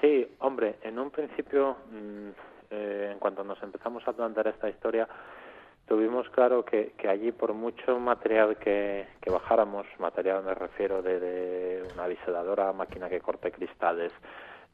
Sí, 0.00 0.28
hombre, 0.38 0.76
en 0.82 0.98
un 0.98 1.10
principio, 1.10 1.76
mm, 1.90 2.28
eh, 2.70 3.10
en 3.12 3.18
cuanto 3.18 3.42
nos 3.44 3.62
empezamos 3.62 4.06
a 4.06 4.12
plantear 4.12 4.48
esta 4.48 4.68
historia, 4.68 5.08
tuvimos 5.86 6.28
claro 6.30 6.64
que, 6.64 6.92
que 6.98 7.08
allí 7.08 7.32
por 7.32 7.54
mucho 7.54 7.98
material 7.98 8.56
que, 8.56 9.06
que 9.20 9.30
bajáramos, 9.30 9.86
material 9.98 10.44
me 10.44 10.54
refiero 10.54 11.02
de, 11.02 11.82
una 11.94 12.06
biseladora, 12.06 12.72
máquina 12.72 13.08
que 13.08 13.20
corte 13.20 13.50
cristales, 13.52 14.12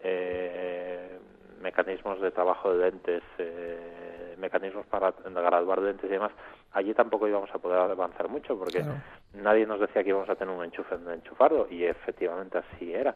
eh, 0.00 1.18
mecanismos 1.60 2.20
de 2.20 2.30
trabajo 2.32 2.74
de 2.74 2.90
lentes, 2.90 3.22
eh, 3.38 4.21
mecanismos 4.42 4.84
para 4.86 5.12
graduar 5.24 5.78
lentes 5.78 6.10
y 6.10 6.12
demás, 6.12 6.32
allí 6.72 6.92
tampoco 6.92 7.28
íbamos 7.28 7.50
a 7.54 7.58
poder 7.58 7.78
avanzar 7.78 8.28
mucho 8.28 8.58
porque 8.58 8.84
nadie 9.34 9.64
nos 9.66 9.80
decía 9.80 10.02
que 10.02 10.10
íbamos 10.10 10.28
a 10.28 10.34
tener 10.34 10.54
un 10.54 10.64
enchufe 10.64 10.96
en 10.96 11.08
enchufarlo 11.08 11.68
y 11.70 11.84
efectivamente 11.84 12.58
así 12.58 12.92
era. 12.92 13.14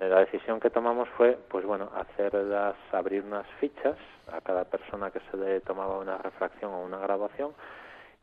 Eh, 0.00 0.08
la 0.08 0.20
decisión 0.20 0.60
que 0.60 0.70
tomamos 0.70 1.08
fue, 1.10 1.38
pues 1.48 1.64
bueno, 1.64 1.90
hacerlas, 1.94 2.76
abrir 2.92 3.22
unas 3.24 3.46
fichas 3.60 3.96
a 4.32 4.40
cada 4.40 4.64
persona 4.64 5.10
que 5.10 5.20
se 5.30 5.36
le 5.36 5.60
tomaba 5.60 5.98
una 5.98 6.18
refracción 6.18 6.72
o 6.72 6.82
una 6.82 6.98
grabación 6.98 7.52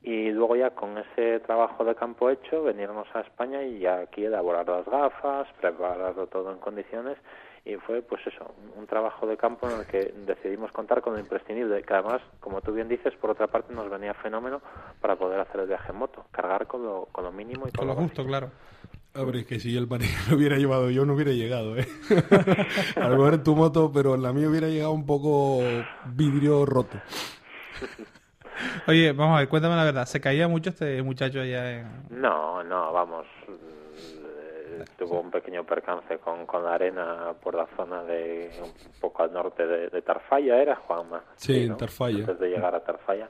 y 0.03 0.31
luego 0.31 0.55
ya 0.55 0.71
con 0.71 0.97
ese 0.97 1.39
trabajo 1.41 1.85
de 1.85 1.95
campo 1.95 2.29
hecho 2.29 2.63
venirnos 2.63 3.07
a 3.13 3.21
España 3.21 3.61
y 3.63 3.85
aquí 3.85 4.25
elaborar 4.25 4.67
las 4.67 4.85
gafas, 4.85 5.47
prepararlo 5.59 6.27
todo 6.27 6.51
en 6.51 6.57
condiciones 6.57 7.17
y 7.63 7.75
fue 7.75 8.01
pues 8.01 8.25
eso, 8.25 8.53
un, 8.75 8.87
trabajo 8.87 9.27
de 9.27 9.37
campo 9.37 9.69
en 9.69 9.79
el 9.79 9.85
que 9.85 10.13
decidimos 10.25 10.71
contar 10.71 11.01
con 11.01 11.13
lo 11.13 11.19
imprescindible, 11.19 11.83
que 11.83 11.93
además, 11.93 12.21
como 12.39 12.61
tú 12.61 12.73
bien 12.73 12.87
dices, 12.87 13.13
por 13.15 13.29
otra 13.29 13.47
parte 13.47 13.73
nos 13.73 13.89
venía 13.89 14.13
fenómeno 14.15 14.61
para 14.99 15.15
poder 15.15 15.39
hacer 15.39 15.61
el 15.61 15.67
viaje 15.67 15.91
en 15.91 15.97
moto, 15.97 16.25
cargar 16.31 16.67
con 16.67 16.83
lo, 16.83 17.07
con 17.11 17.23
lo 17.23 17.31
mínimo 17.31 17.67
y 17.67 17.71
con, 17.71 17.87
lo, 17.87 17.95
justo, 17.95 18.25
claro. 18.25 18.49
Hombre, 19.13 19.41
es 19.41 19.45
que 19.45 19.59
si 19.59 19.75
el 19.77 19.87
panel 19.87 20.09
lo 20.29 20.37
hubiera 20.37 20.57
llevado 20.57 20.89
yo, 20.89 21.05
no 21.05 21.13
hubiera 21.13 21.31
llegado, 21.31 21.77
¿eh? 21.77 21.87
a 22.95 23.07
lo 23.07 23.17
mejor 23.17 23.35
en 23.35 23.43
tu 23.43 23.55
moto, 23.55 23.91
pero 23.93 24.15
en 24.15 24.23
la 24.23 24.33
mía 24.33 24.49
hubiera 24.49 24.67
llegado 24.67 24.91
un 24.91 25.05
poco 25.05 25.59
vidrio 26.07 26.65
roto. 26.65 26.97
Oye, 28.87 29.11
vamos 29.11 29.35
a 29.35 29.39
ver, 29.39 29.49
cuéntame 29.49 29.75
la 29.75 29.83
verdad. 29.83 30.05
¿Se 30.05 30.21
caía 30.21 30.47
mucho 30.47 30.69
este 30.69 31.01
muchacho 31.01 31.41
allá 31.41 31.79
en.? 31.79 31.87
No, 32.09 32.63
no, 32.63 32.91
vamos. 32.91 33.25
Tuvo 34.97 35.19
un 35.19 35.31
pequeño 35.31 35.63
percance 35.63 36.17
con, 36.19 36.45
con 36.45 36.63
la 36.63 36.75
arena 36.75 37.33
por 37.41 37.55
la 37.55 37.67
zona 37.75 38.03
de 38.03 38.51
un 38.61 38.99
poco 38.99 39.23
al 39.23 39.33
norte 39.33 39.65
de, 39.65 39.89
de 39.89 40.01
Tarfalla, 40.01 40.61
¿era 40.61 40.75
Juanma? 40.75 41.23
Sí, 41.35 41.65
en 41.65 41.77
Tarfalla. 41.77 42.19
Antes 42.19 42.39
de 42.39 42.49
llegar 42.49 42.75
a 42.75 42.83
Tarfalla. 42.83 43.29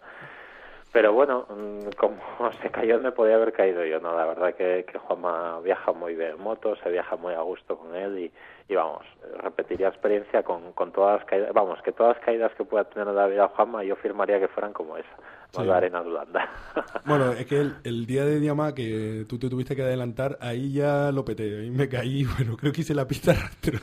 Pero 0.91 1.13
bueno, 1.13 1.45
mm, 1.49 1.91
como 1.97 2.17
se 2.61 2.69
cayó, 2.69 2.99
me 2.99 3.11
podía 3.11 3.35
haber 3.35 3.53
caído 3.53 3.85
yo, 3.85 3.99
¿no? 3.99 4.15
La 4.15 4.25
verdad 4.25 4.53
que, 4.53 4.85
que 4.85 4.97
Juanma 4.97 5.59
viaja 5.61 5.93
muy 5.93 6.15
bien 6.15 6.31
en 6.31 6.41
moto, 6.41 6.75
se 6.77 6.89
viaja 6.89 7.15
muy 7.15 7.33
a 7.33 7.41
gusto 7.41 7.77
con 7.77 7.95
él 7.95 8.19
y, 8.19 8.31
y 8.67 8.75
vamos, 8.75 9.05
repetiría 9.37 9.87
experiencia 9.87 10.43
con, 10.43 10.73
con 10.73 10.91
todas 10.91 11.19
las 11.19 11.25
caídas, 11.29 11.53
vamos, 11.53 11.81
que 11.81 11.93
todas 11.93 12.17
las 12.17 12.25
caídas 12.25 12.53
que 12.55 12.65
pueda 12.65 12.83
tener 12.83 13.07
en 13.07 13.15
la 13.15 13.27
vida 13.27 13.47
Juanma, 13.47 13.83
yo 13.83 13.95
firmaría 13.95 14.39
que 14.39 14.49
fueran 14.49 14.73
como 14.73 14.97
esa, 14.97 15.15
Sí. 15.53 15.63
la 15.65 15.77
arena 15.77 16.01
de 16.01 16.07
Holanda. 16.09 16.49
Bueno, 17.03 17.31
es 17.33 17.45
que 17.47 17.59
el, 17.59 17.75
el 17.83 18.05
día 18.05 18.23
de 18.25 18.39
Diamá 18.39 18.73
que 18.75 19.25
tú 19.27 19.37
te 19.39 19.49
tuviste 19.49 19.75
que 19.75 19.81
adelantar, 19.81 20.37
ahí 20.39 20.71
ya 20.71 21.11
lo 21.11 21.25
peté. 21.25 21.61
Ahí 21.61 21.71
me 21.71 21.89
caí, 21.89 22.23
bueno, 22.37 22.55
creo 22.55 22.71
que 22.71 22.81
hice 22.81 22.93
la 22.93 23.07
pista 23.07 23.33
rastro. 23.33 23.79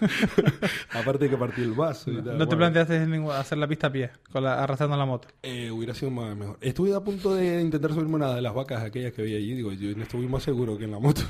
Aparte 0.95 1.25
de 1.25 1.31
que 1.31 1.37
partí 1.37 1.63
el 1.63 1.73
vaso 1.73 2.11
y 2.13 2.17
tal. 2.23 2.39
¿No 2.39 2.47
te 2.47 2.55
bueno. 2.57 2.59
planteaste 2.59 3.07
ningún- 3.07 3.33
hacer 3.33 3.59
la 3.59 3.67
pista 3.67 3.89
a 3.89 3.93
pie, 3.93 4.11
con 4.33 4.45
la, 4.45 4.63
arrastrando 4.63 4.97
la 4.97 5.05
moto? 5.05 5.29
Eh, 5.43 5.71
hubiera 5.71 5.95
sido 5.95 6.11
más 6.13 6.35
mejor. 6.37 6.57
Estuve 6.61 6.95
a 6.95 7.01
punto 7.01 7.35
de 7.35 7.61
intentar 7.61 7.93
subirme 7.93 8.15
una 8.15 8.35
de 8.35 8.41
las 8.41 8.55
vacas 8.55 8.83
aquellas 8.83 9.13
que 9.13 9.23
había 9.23 9.37
allí. 9.37 9.55
Digo, 9.55 9.73
yo 9.73 9.95
no 9.97 10.05
estuve 10.05 10.27
más 10.29 10.43
seguro 10.45 10.79
que 10.79 10.85
en 10.85 10.93
la 10.93 10.99
moto. 11.01 11.23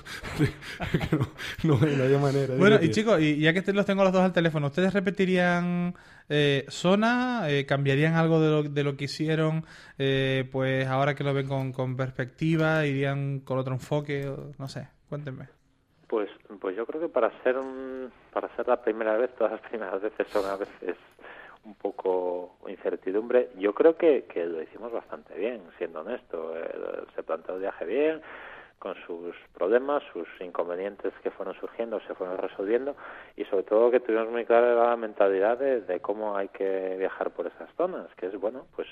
No, 1.65 1.77
no, 1.79 1.87
no 1.87 2.05
había 2.05 2.19
manera. 2.19 2.55
Bueno, 2.57 2.79
y 2.81 2.91
chicos, 2.91 3.21
y 3.21 3.39
ya 3.41 3.53
que 3.53 3.63
te- 3.63 3.73
los 3.73 3.87
tengo 3.87 4.05
los 4.05 4.13
dos 4.13 4.23
al 4.23 4.33
teléfono, 4.33 4.67
¿ustedes 4.69 4.93
repetirían 4.93 5.95
eh, 6.29 6.65
zona? 6.69 7.49
Eh, 7.49 7.67
¿Cambiarían 7.67 8.15
algo 8.15 8.41
de 8.41 8.51
lo, 8.51 8.63
de 8.63 8.85
lo 8.85 8.97
que 8.97 9.05
hicieron? 9.05 9.65
Eh, 9.99 10.49
pues 10.53 10.87
ahora 10.87 11.15
que 11.15 11.25
lo 11.25 11.35
ven 11.35 11.49
con, 11.49 11.73
con 11.73 11.97
perspectiva, 11.97 12.87
¿irían 12.87 13.41
con 13.41 13.59
otro 13.59 13.75
enfoque? 13.75 14.31
No 14.59 14.69
sé, 14.69 14.89
cuéntenme. 15.09 15.49
Pues, 16.07 16.31
pues 16.61 16.75
yo 16.77 16.87
creo 16.87 17.03
que 17.03 17.09
para 17.09 17.31
ser 17.43 17.59
un, 17.59 18.11
para 18.33 18.55
ser 18.57 18.67
la 18.67 18.83
primera 18.83 19.17
vez, 19.17 19.35
todas 19.37 19.53
las 19.53 19.61
primeras 19.63 20.01
veces 20.01 20.27
son 20.29 20.47
a 20.47 20.57
veces 20.57 20.97
un 21.65 21.75
poco 21.75 22.57
incertidumbre. 22.67 23.51
Yo 23.59 23.75
creo 23.75 23.97
que, 23.97 24.25
que 24.25 24.47
lo 24.47 24.63
hicimos 24.63 24.91
bastante 24.91 25.35
bien, 25.35 25.61
siendo 25.77 26.01
honesto. 26.01 26.57
Eh, 26.57 27.05
se 27.15 27.23
planteó 27.23 27.57
el 27.57 27.61
viaje 27.61 27.85
bien, 27.85 28.23
con 28.79 28.95
sus 29.07 29.35
problemas, 29.55 30.03
sus 30.13 30.29
inconvenientes 30.41 31.13
que 31.23 31.31
fueron 31.31 31.55
surgiendo, 31.55 32.01
se 32.07 32.15
fueron 32.15 32.39
resolviendo 32.39 32.97
y 33.37 33.45
sobre 33.45 33.65
todo 33.65 33.91
que 33.91 34.01
tuvimos 34.01 34.31
muy 34.31 34.45
clara 34.45 34.75
la 34.75 34.97
mentalidad 34.97 35.59
de, 35.59 35.81
de 35.81 36.01
cómo 36.01 36.37
hay 36.37 36.49
que 36.49 36.97
viajar 36.99 37.31
por 37.31 37.47
esas 37.47 37.69
zonas, 37.77 38.07
que 38.17 38.27
es 38.27 38.39
bueno, 38.39 38.67
pues 38.77 38.89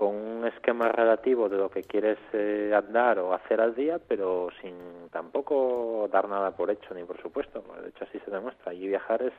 con 0.00 0.14
un 0.16 0.46
esquema 0.46 0.88
relativo 0.88 1.50
de 1.50 1.58
lo 1.58 1.70
que 1.70 1.82
quieres 1.82 2.16
eh, 2.32 2.72
andar 2.74 3.18
o 3.18 3.34
hacer 3.34 3.60
al 3.60 3.74
día, 3.74 3.98
pero 3.98 4.48
sin 4.62 4.74
tampoco 5.10 6.08
dar 6.10 6.26
nada 6.26 6.52
por 6.52 6.70
hecho 6.70 6.94
ni 6.94 7.04
por 7.04 7.20
supuesto. 7.20 7.62
De 7.82 7.90
hecho, 7.90 8.04
así 8.04 8.18
se 8.20 8.30
demuestra. 8.30 8.72
Allí 8.72 8.88
viajar 8.88 9.20
es 9.20 9.34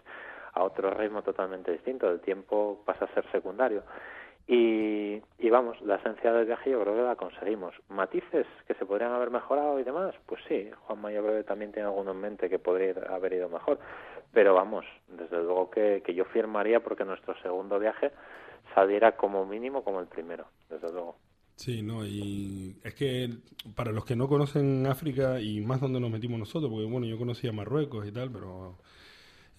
a 0.53 0.63
otro 0.63 0.91
ritmo 0.91 1.23
totalmente 1.23 1.71
distinto. 1.71 2.07
El 2.07 2.19
tiempo 2.19 2.79
pasa 2.85 3.05
a 3.05 3.13
ser 3.15 3.25
secundario. 3.31 3.81
Y, 4.47 5.21
vamos, 5.49 5.79
la 5.81 5.95
esencia 5.95 6.31
del 6.31 6.45
viaje 6.45 6.71
yo 6.71 6.81
creo 6.81 6.95
que 6.95 7.01
la 7.01 7.15
conseguimos. 7.15 7.75
Matices 7.89 8.47
que 8.67 8.73
se 8.75 8.85
podrían 8.85 9.11
haber 9.11 9.29
mejorado 9.31 9.79
y 9.79 9.83
demás, 9.83 10.15
pues 10.25 10.41
sí, 10.47 10.69
Juanma 10.87 11.11
yo 11.11 11.21
creo 11.23 11.43
también 11.43 11.71
tiene 11.71 11.89
alguno 11.89 12.11
en 12.11 12.21
mente 12.21 12.49
que 12.49 12.57
podría 12.57 12.93
haber 13.09 13.33
ido 13.33 13.49
mejor. 13.49 13.79
Pero 14.33 14.53
vamos, 14.53 14.85
desde 15.09 15.37
luego 15.37 15.69
que, 15.69 16.01
que 16.05 16.13
yo 16.13 16.25
firmaría 16.25 16.79
porque 16.79 17.03
nuestro 17.03 17.35
segundo 17.41 17.79
viaje 17.79 18.11
saliera 18.73 19.17
como 19.17 19.45
mínimo 19.45 19.83
como 19.83 19.99
el 19.99 20.07
primero, 20.07 20.45
desde 20.69 20.91
luego. 20.91 21.17
Sí, 21.55 21.83
no, 21.83 22.05
y 22.05 22.75
es 22.83 22.95
que 22.95 23.29
para 23.75 23.91
los 23.91 24.05
que 24.05 24.15
no 24.15 24.27
conocen 24.27 24.87
África 24.87 25.39
y 25.39 25.61
más 25.61 25.79
donde 25.79 25.99
nos 25.99 26.09
metimos 26.09 26.39
nosotros, 26.39 26.71
porque 26.71 26.89
bueno, 26.89 27.05
yo 27.05 27.19
conocía 27.19 27.51
Marruecos 27.51 28.07
y 28.07 28.11
tal, 28.11 28.31
pero 28.31 28.77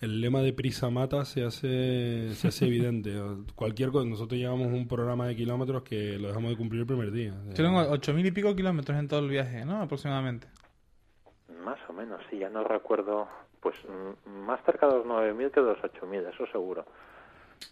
el 0.03 0.21
lema 0.21 0.41
de 0.43 0.53
prisa 0.53 0.91
mata 0.91 1.25
se 1.25 1.43
hace, 1.45 2.35
se 2.35 2.49
hace 2.49 2.67
evidente. 2.67 3.15
Cualquier 3.55 3.91
cosa, 3.91 4.07
nosotros 4.09 4.39
llevamos 4.39 4.67
un 4.69 4.87
programa 4.87 5.27
de 5.27 5.35
kilómetros 5.37 5.83
que 5.83 6.19
lo 6.19 6.29
dejamos 6.29 6.51
de 6.51 6.57
cumplir 6.59 6.81
el 6.83 6.87
primer 6.87 7.11
día. 7.11 7.35
Fueron 7.55 7.75
ocho 7.77 8.13
mil 8.13 8.27
y 8.27 8.31
pico 8.33 8.55
kilómetros 8.55 8.99
en 8.99 9.09
todo 9.09 9.21
el 9.21 9.29
viaje, 9.31 9.65
¿no? 9.65 9.81
Aproximadamente. 9.81 10.49
Más 11.65 11.79
o 11.89 11.93
menos, 11.93 12.21
sí, 12.31 12.39
ya 12.39 12.51
no 12.51 12.65
recuerdo, 12.65 13.29
pues 13.61 13.77
mm, 14.27 14.29
más 14.47 14.61
cerca 14.65 14.87
de 14.89 14.95
los 14.99 15.07
9.000 15.07 15.51
que 15.53 15.61
de 15.61 15.67
los 15.67 15.79
8.000, 15.79 16.29
eso 16.35 16.47
seguro. 16.51 16.85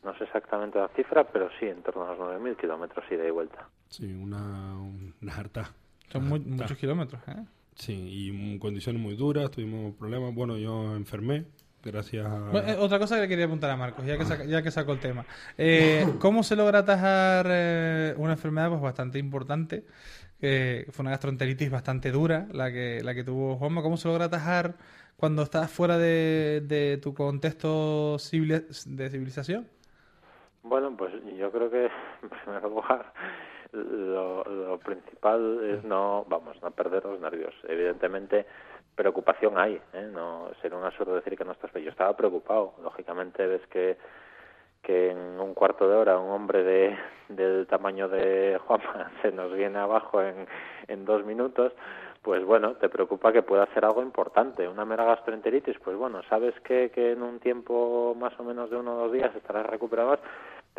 No 0.05 0.17
sé 0.17 0.25
exactamente 0.25 0.79
la 0.79 0.89
cifra, 0.95 1.25
pero 1.25 1.49
sí, 1.59 1.67
en 1.67 1.83
torno 1.83 2.05
a 2.09 2.15
los 2.15 2.19
9.000 2.41 2.57
kilómetros 2.57 3.05
ida 3.11 3.27
y 3.27 3.31
vuelta. 3.31 3.69
Sí, 3.89 4.05
una, 4.13 4.77
una 5.21 5.35
harta. 5.37 5.73
Son 6.13 6.23
Una 6.23 6.31
muy- 6.31 6.39
harta. 6.41 6.51
muchos 6.63 6.79
kilómetros, 6.79 7.21
¿eh? 7.29 7.45
Sí, 7.75 7.93
y 7.95 8.59
condiciones 8.61 9.03
muy 9.03 9.17
duras, 9.17 9.51
tuvimos 9.51 9.95
problemas. 9.97 10.33
Bueno, 10.35 10.57
yo 10.59 10.95
enfermé, 10.95 11.47
gracias 11.85 12.27
a... 12.27 12.39
Bueno, 12.51 12.69
eh, 12.69 12.77
otra 12.79 12.99
cosa 12.99 13.17
que 13.17 13.23
le 13.23 13.29
quería 13.29 13.47
apuntar 13.47 13.71
a 13.71 13.77
Marcos, 13.77 14.05
ya 14.05 14.17
que, 14.19 14.25
saca- 14.25 14.45
ya 14.45 14.63
que 14.63 14.71
sacó 14.71 14.93
el 14.93 15.01
tema. 15.01 15.25
Eh, 15.59 16.07
¿Cómo 16.21 16.43
se 16.43 16.57
logra 16.57 16.81
atajar 16.81 17.47
eh, 17.49 18.15
una 18.17 18.33
enfermedad 18.33 18.69
pues 18.71 18.81
bastante 18.81 19.19
importante? 19.19 19.85
que 20.41 20.87
fue 20.93 21.03
una 21.03 21.11
gastroenteritis 21.11 21.71
bastante 21.71 22.11
dura, 22.11 22.47
la 22.53 22.73
que, 22.73 23.03
la 23.05 23.15
que 23.15 23.23
tuvo 23.25 23.57
Juanma. 23.57 23.83
¿Cómo 23.83 23.99
se 23.99 24.09
logra 24.09 24.25
atajar 24.25 24.73
cuando 25.17 25.43
estás 25.43 25.71
fuera 25.71 25.99
de, 25.99 26.63
de 26.67 26.97
tu 26.97 27.13
contexto 27.13 28.17
de 28.17 29.11
civilización? 29.11 29.69
Bueno, 30.63 30.97
pues 30.97 31.13
yo 31.39 31.51
creo 31.53 31.71
que 31.71 31.85
en 32.23 32.29
primer 32.43 32.63
lugar 32.63 33.13
lo, 33.73 34.43
lo 34.45 34.79
principal 34.79 35.61
es 35.63 35.85
no, 35.85 36.25
vamos, 36.27 36.57
no 36.63 36.71
perder 36.71 37.05
los 37.05 37.21
nervios. 37.21 37.55
Evidentemente 37.69 38.47
preocupación 39.01 39.57
hay, 39.57 39.81
¿eh? 39.95 40.11
no 40.13 40.51
sería 40.61 40.77
un 40.77 40.85
absurdo 40.85 41.15
decir 41.15 41.35
que 41.35 41.45
no 41.47 41.53
estás. 41.53 41.73
Yo 41.73 41.89
estaba 41.89 42.15
preocupado. 42.15 42.75
Lógicamente 42.83 43.47
ves 43.47 43.67
que 43.69 43.97
que 44.83 45.11
en 45.11 45.19
un 45.41 45.55
cuarto 45.55 45.89
de 45.89 45.95
hora 45.95 46.19
un 46.19 46.31
hombre 46.31 46.63
de, 46.63 46.97
del 47.29 47.67
tamaño 47.67 48.09
de 48.09 48.59
Juanma 48.67 49.11
se 49.23 49.33
nos 49.33 49.53
viene 49.53 49.79
abajo 49.79 50.23
en, 50.23 50.47
en 50.89 51.05
dos 51.05 51.25
minutos, 51.25 51.73
pues 52.23 52.45
bueno, 52.45 52.75
te 52.75 52.89
preocupa 52.89 53.33
que 53.33 53.43
pueda 53.43 53.67
ser 53.75 53.85
algo 53.85 54.03
importante. 54.03 54.69
Una 54.69 54.85
mera 54.85 55.05
gastroenteritis, 55.05 55.79
pues 55.79 55.97
bueno, 55.97 56.23
sabes 56.29 56.55
que, 56.61 56.91
que 56.91 57.13
en 57.13 57.23
un 57.23 57.41
tiempo 57.41 58.15
más 58.19 58.39
o 58.39 58.45
menos 58.45 58.71
de 58.71 58.77
uno 58.77 58.95
o 58.95 58.99
dos 59.05 59.13
días 59.13 59.35
estarás 59.35 59.67
recuperado, 59.67 60.19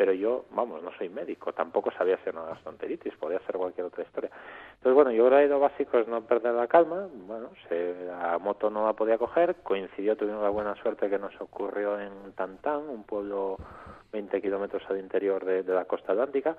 pero 0.02 0.14
yo, 0.14 0.46
vamos, 0.50 0.82
no 0.82 0.90
soy 0.98 1.08
médico, 1.08 1.52
tampoco 1.52 1.92
sabía 1.92 2.16
si 2.16 2.28
era 2.28 2.40
una 2.40 2.48
gastroenteritis, 2.50 3.14
podía 3.18 3.38
ser 3.46 3.56
cualquier 3.56 3.86
otra 3.86 4.02
historia. 4.02 4.32
Entonces, 4.74 4.94
bueno, 4.94 5.12
yo 5.12 5.30
lo 5.30 5.60
básico 5.60 5.96
es 5.96 6.08
no 6.08 6.22
perder 6.22 6.54
la 6.54 6.66
calma, 6.66 7.06
bueno, 7.12 7.50
se, 7.68 7.94
la 8.04 8.36
moto 8.38 8.68
no 8.68 8.84
la 8.84 8.94
podía 8.94 9.16
coger, 9.16 9.54
coincidió, 9.62 10.16
tuvimos 10.16 10.42
la 10.42 10.48
buena 10.48 10.74
suerte 10.74 11.08
que 11.08 11.20
nos 11.20 11.40
ocurrió 11.40 12.00
en 12.00 12.32
Tantán, 12.32 12.88
un 12.88 13.04
pueblo 13.04 13.58
20 14.10 14.42
kilómetros 14.42 14.82
al 14.90 14.98
interior 14.98 15.44
de, 15.44 15.62
de 15.62 15.72
la 15.72 15.84
costa 15.84 16.14
atlántica, 16.14 16.56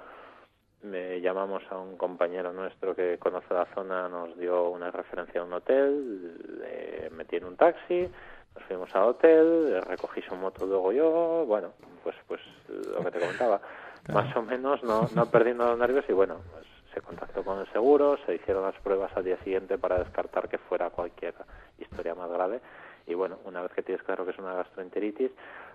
me 0.83 1.19
llamamos 1.19 1.63
a 1.69 1.77
un 1.77 1.97
compañero 1.97 2.53
nuestro 2.53 2.95
que 2.95 3.17
conoce 3.17 3.53
la 3.53 3.65
zona, 3.75 4.07
nos 4.07 4.37
dio 4.39 4.69
una 4.69 4.89
referencia 4.89 5.41
a 5.41 5.43
un 5.43 5.51
hotel, 5.51 6.61
le 6.61 7.09
metí 7.09 7.35
en 7.35 7.43
un 7.43 7.57
taxi, 7.57 8.07
nos 8.55 8.63
fuimos 8.65 8.93
al 8.95 9.03
hotel, 9.03 9.81
recogí 9.87 10.21
su 10.21 10.35
moto 10.35 10.65
luego 10.65 10.91
yo, 10.91 11.45
bueno, 11.45 11.73
pues 12.03 12.15
pues 12.27 12.41
lo 12.67 13.03
que 13.03 13.11
te 13.11 13.19
comentaba, 13.19 13.61
más 14.13 14.35
o 14.35 14.41
menos 14.41 14.83
no, 14.83 15.09
no 15.15 15.25
perdiendo 15.27 15.65
los 15.65 15.77
nervios 15.77 16.05
y 16.07 16.13
bueno, 16.13 16.37
pues 16.51 16.65
se 16.93 17.01
contactó 17.01 17.43
con 17.43 17.59
el 17.59 17.71
seguro, 17.71 18.17
se 18.25 18.35
hicieron 18.35 18.63
las 18.63 18.79
pruebas 18.81 19.11
al 19.15 19.23
día 19.23 19.37
siguiente 19.43 19.77
para 19.77 19.99
descartar 19.99 20.47
que 20.47 20.57
fuera 20.57 20.89
cualquier 20.89 21.33
historia 21.79 22.15
más 22.15 22.29
grave. 22.29 22.61
Y 23.05 23.15
bueno, 23.15 23.39
una 23.45 23.61
vez 23.61 23.71
que 23.73 23.81
tienes 23.81 24.03
claro 24.03 24.23
que 24.23 24.31
es 24.31 24.37
una 24.37 24.53
gastroenteritis, 24.53 25.31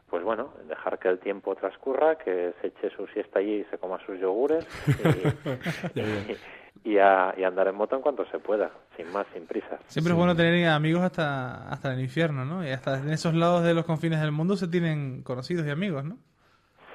pues 0.08 0.22
bueno, 0.22 0.54
dejar 0.66 0.98
que 0.98 1.08
el 1.08 1.18
tiempo 1.18 1.54
transcurra, 1.54 2.16
que 2.16 2.54
se 2.60 2.68
eche 2.68 2.90
su 2.90 3.06
siesta 3.08 3.40
allí 3.40 3.56
y 3.56 3.64
se 3.64 3.78
coma 3.78 3.98
sus 4.06 4.18
yogures. 4.18 4.66
Y, 5.94 6.00
y, 6.00 6.36
y 6.84 6.98
a, 6.98 7.34
y 7.36 7.44
andar 7.44 7.68
en 7.68 7.74
moto 7.74 7.96
en 7.96 8.02
cuanto 8.02 8.24
se 8.26 8.38
pueda, 8.38 8.70
sin 8.96 9.10
más, 9.12 9.26
sin 9.34 9.46
prisa. 9.46 9.78
Siempre 9.86 10.12
es 10.12 10.16
bueno 10.18 10.34
tener 10.36 10.68
amigos 10.68 11.02
hasta, 11.02 11.68
hasta 11.68 11.92
el 11.92 12.00
infierno, 12.00 12.44
¿no? 12.44 12.66
Y 12.66 12.70
hasta 12.70 12.98
en 12.98 13.10
esos 13.10 13.34
lados 13.34 13.62
de 13.64 13.74
los 13.74 13.84
confines 13.84 14.20
del 14.20 14.32
mundo 14.32 14.56
se 14.56 14.68
tienen 14.68 15.22
conocidos 15.22 15.66
y 15.66 15.70
amigos, 15.70 16.04
¿no? 16.04 16.16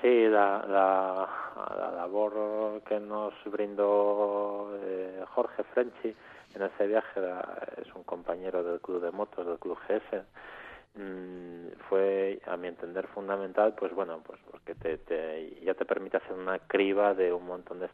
Sí, 0.01 0.25
la, 0.27 0.65
la, 0.67 1.27
la 1.77 1.91
labor 1.95 2.81
que 2.87 2.99
nos 2.99 3.33
brindó 3.45 4.69
eh, 4.81 5.23
Jorge 5.33 5.63
Frenchi 5.73 6.13
en 6.55 6.61
ese 6.61 6.87
viaje 6.87 7.19
era- 7.19 7.57
es 7.81 7.87
un 7.95 8.03
compañero 8.03 8.63
del 8.63 8.79
club 8.81 9.01
de 9.01 9.11
motos, 9.11 9.45
del 9.45 9.57
club 9.59 9.77
GS. 9.87 10.23
Mm, 10.95 11.69
fue, 11.89 12.39
a 12.45 12.55
mi 12.55 12.67
entender, 12.67 13.07
fundamental, 13.07 13.73
pues 13.73 13.93
bueno, 13.95 14.21
pues 14.25 14.39
porque 14.51 14.75
te, 14.75 14.97
te- 14.99 15.59
ya 15.63 15.73
te 15.73 15.85
permite 15.85 16.17
hacer 16.17 16.33
una 16.33 16.59
criba 16.59 17.15
de 17.15 17.33
un 17.33 17.45
montón 17.47 17.79
de 17.79 17.89